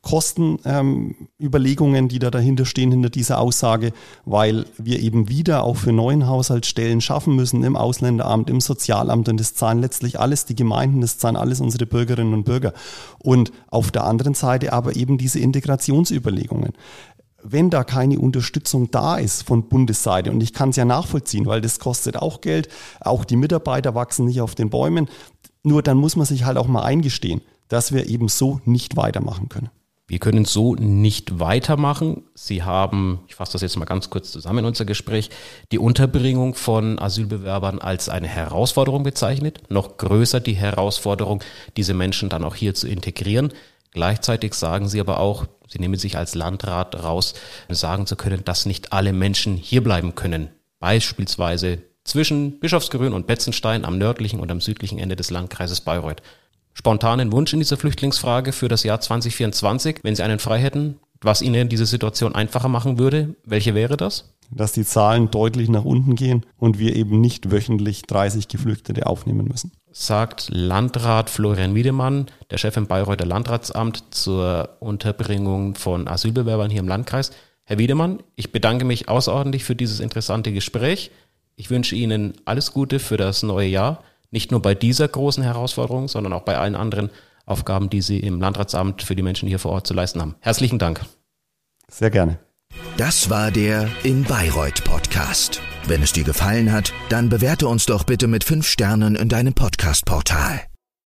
Kostenüberlegungen, 0.02 2.04
ähm, 2.04 2.10
die 2.10 2.20
da 2.20 2.32
dahinter 2.32 2.66
stehen, 2.66 2.92
hinter 2.92 3.10
dieser 3.10 3.40
Aussage, 3.40 3.92
weil 4.26 4.66
wir 4.78 5.00
eben 5.00 5.30
wieder 5.30 5.64
auch 5.64 5.76
für 5.76 5.92
neuen 5.92 6.28
Haushaltsstellen 6.28 7.02
schaffen 7.02 7.36
müssen 7.36 7.64
im 7.64 7.76
Ausländeramt, 7.76 8.50
im 8.50 8.62
Sozialamt 8.62 9.30
und 9.30 9.40
das 9.40 9.56
zahlen 9.56 9.80
letztlich 9.80 10.20
alles 10.20 10.46
die 10.46 10.56
Gemeinden, 10.56 11.02
das 11.02 11.18
zahlen 11.18 11.36
alles 11.36 11.60
unsere 11.60 11.86
Bürgerinnen 11.86 12.34
und 12.34 12.46
Bürger. 12.46 12.74
Und 13.20 13.52
auf 13.68 13.92
der 13.92 14.06
anderen 14.06 14.34
Seite 14.34 14.74
aber 14.74 14.96
eben 14.96 15.18
diese 15.18 15.40
Integrationsüberlegungen 15.40 16.74
wenn 17.42 17.70
da 17.70 17.86
keine 17.86 18.20
Unterstützung 18.20 18.92
da 18.92 19.18
ist 19.18 19.44
von 19.44 19.70
Bundesseite, 19.70 20.32
und 20.32 20.44
ich 20.44 20.54
kann 20.54 20.70
es 20.70 20.76
ja 20.76 20.84
nachvollziehen, 20.84 21.46
weil 21.46 21.62
das 21.62 21.80
kostet 21.80 22.18
auch 22.18 22.42
Geld, 22.42 22.68
auch 23.00 23.24
die 23.24 23.38
Mitarbeiter 23.38 23.96
wachsen 23.96 24.26
nicht 24.26 24.42
auf 24.42 24.56
den 24.56 24.70
Bäumen, 24.70 25.08
nur 25.64 25.82
dann 25.82 25.98
muss 25.98 26.16
man 26.16 26.26
sich 26.26 26.44
halt 26.44 26.58
auch 26.58 26.68
mal 26.68 26.84
eingestehen, 26.84 27.42
dass 27.68 27.94
wir 27.94 28.08
eben 28.08 28.28
so 28.28 28.60
nicht 28.66 28.98
weitermachen 28.98 29.50
können. 29.50 29.70
Wir 30.10 30.18
können 30.18 30.44
so 30.44 30.74
nicht 30.74 31.40
weitermachen. 31.40 32.24
Sie 32.34 32.64
haben, 32.64 33.20
ich 33.28 33.36
fasse 33.36 33.52
das 33.52 33.62
jetzt 33.62 33.78
mal 33.78 33.86
ganz 33.86 34.10
kurz 34.10 34.32
zusammen 34.32 34.60
in 34.60 34.66
unser 34.66 34.84
Gespräch, 34.84 35.30
die 35.72 35.78
Unterbringung 35.78 36.56
von 36.56 36.98
Asylbewerbern 36.98 37.78
als 37.78 38.10
eine 38.10 38.28
Herausforderung 38.28 39.04
bezeichnet. 39.04 39.62
Noch 39.70 39.98
größer 39.98 40.40
die 40.40 40.56
Herausforderung, 40.56 41.44
diese 41.78 41.94
Menschen 41.94 42.28
dann 42.28 42.44
auch 42.44 42.56
hier 42.56 42.74
zu 42.74 42.88
integrieren. 42.88 43.54
Gleichzeitig 43.92 44.56
sagen 44.56 44.90
Sie 44.90 45.00
aber 45.00 45.20
auch, 45.20 45.46
Sie 45.68 45.78
nehmen 45.78 46.00
sich 46.00 46.18
als 46.18 46.34
Landrat 46.34 47.04
raus, 47.04 47.36
sagen 47.70 48.08
zu 48.08 48.16
können, 48.16 48.44
dass 48.44 48.66
nicht 48.66 48.92
alle 48.92 49.14
Menschen 49.14 49.58
hier 49.58 49.84
bleiben 49.84 50.16
können. 50.16 50.50
Beispielsweise 50.80 51.84
zwischen 52.04 52.60
Bischofsgrün 52.60 53.14
und 53.14 53.28
Betzenstein 53.28 53.86
am 53.86 54.00
nördlichen 54.00 54.40
und 54.40 54.50
am 54.50 54.60
südlichen 54.60 54.98
Ende 54.98 55.16
des 55.16 55.30
Landkreises 55.30 55.82
Bayreuth 55.82 56.24
spontanen 56.80 57.34
Wunsch 57.34 57.52
in 57.52 57.60
dieser 57.60 57.76
Flüchtlingsfrage 57.76 58.54
für 58.54 58.70
das 58.70 58.84
Jahr 58.84 59.02
2024, 59.02 60.00
wenn 60.04 60.16
Sie 60.16 60.24
einen 60.24 60.40
frei 60.40 60.60
hätten, 60.60 60.98
was 61.20 61.42
Ihnen 61.42 61.68
diese 61.68 61.86
Situation 61.86 62.34
einfacher 62.34 62.70
machen 62.70 62.98
würde? 62.98 63.36
Welche 63.44 63.76
wäre 63.76 63.98
das? 63.98 64.34
Dass 64.50 64.72
die 64.72 64.86
Zahlen 64.86 65.30
deutlich 65.30 65.68
nach 65.68 65.84
unten 65.84 66.16
gehen 66.16 66.46
und 66.56 66.80
wir 66.80 66.96
eben 66.96 67.20
nicht 67.20 67.52
wöchentlich 67.52 68.04
30 68.04 68.48
Geflüchtete 68.48 69.08
aufnehmen 69.08 69.46
müssen. 69.46 69.74
Sagt 69.92 70.48
Landrat 70.52 71.30
Florian 71.30 71.76
Wiedemann, 71.76 72.28
der 72.50 72.58
Chef 72.58 72.78
im 72.78 72.88
Bayreuther 72.88 73.26
Landratsamt 73.26 74.06
zur 74.12 74.78
Unterbringung 74.80 75.76
von 75.76 76.08
Asylbewerbern 76.08 76.72
hier 76.72 76.80
im 76.80 76.88
Landkreis. 76.88 77.32
Herr 77.66 77.78
Wiedemann, 77.78 78.24
ich 78.38 78.54
bedanke 78.54 78.86
mich 78.86 79.10
außerordentlich 79.10 79.66
für 79.66 79.76
dieses 79.76 80.00
interessante 80.00 80.54
Gespräch. 80.54 81.12
Ich 81.58 81.70
wünsche 81.70 81.98
Ihnen 81.98 82.36
alles 82.46 82.72
Gute 82.72 83.00
für 83.00 83.18
das 83.18 83.44
neue 83.44 83.68
Jahr 83.68 84.02
nicht 84.32 84.52
nur 84.52 84.62
bei 84.62 84.76
dieser 84.76 85.08
großen 85.08 85.44
Herausforderung, 85.44 86.08
sondern 86.08 86.34
auch 86.34 86.44
bei 86.44 86.58
allen 86.58 86.76
anderen 86.76 87.10
Aufgaben, 87.46 87.90
die 87.90 88.02
Sie 88.02 88.20
im 88.20 88.40
Landratsamt 88.40 89.02
für 89.02 89.16
die 89.16 89.24
Menschen 89.24 89.48
hier 89.48 89.60
vor 89.60 89.72
Ort 89.72 89.88
zu 89.88 89.94
leisten 89.94 90.22
haben. 90.22 90.36
Herzlichen 90.40 90.80
Dank. 90.80 91.06
Sehr 91.90 92.12
gerne. 92.12 92.40
Das 92.98 93.30
war 93.30 93.50
der 93.50 93.90
In 94.04 94.24
Bayreuth 94.24 94.84
Podcast. 94.84 95.62
Wenn 95.88 96.04
es 96.04 96.14
dir 96.14 96.24
gefallen 96.24 96.72
hat, 96.72 96.94
dann 97.10 97.30
bewerte 97.30 97.68
uns 97.68 97.86
doch 97.86 98.04
bitte 98.04 98.28
mit 98.28 98.44
fünf 98.44 98.68
Sternen 98.68 99.16
in 99.16 99.30
deinem 99.30 99.54
Podcast-Portal. 99.54 100.69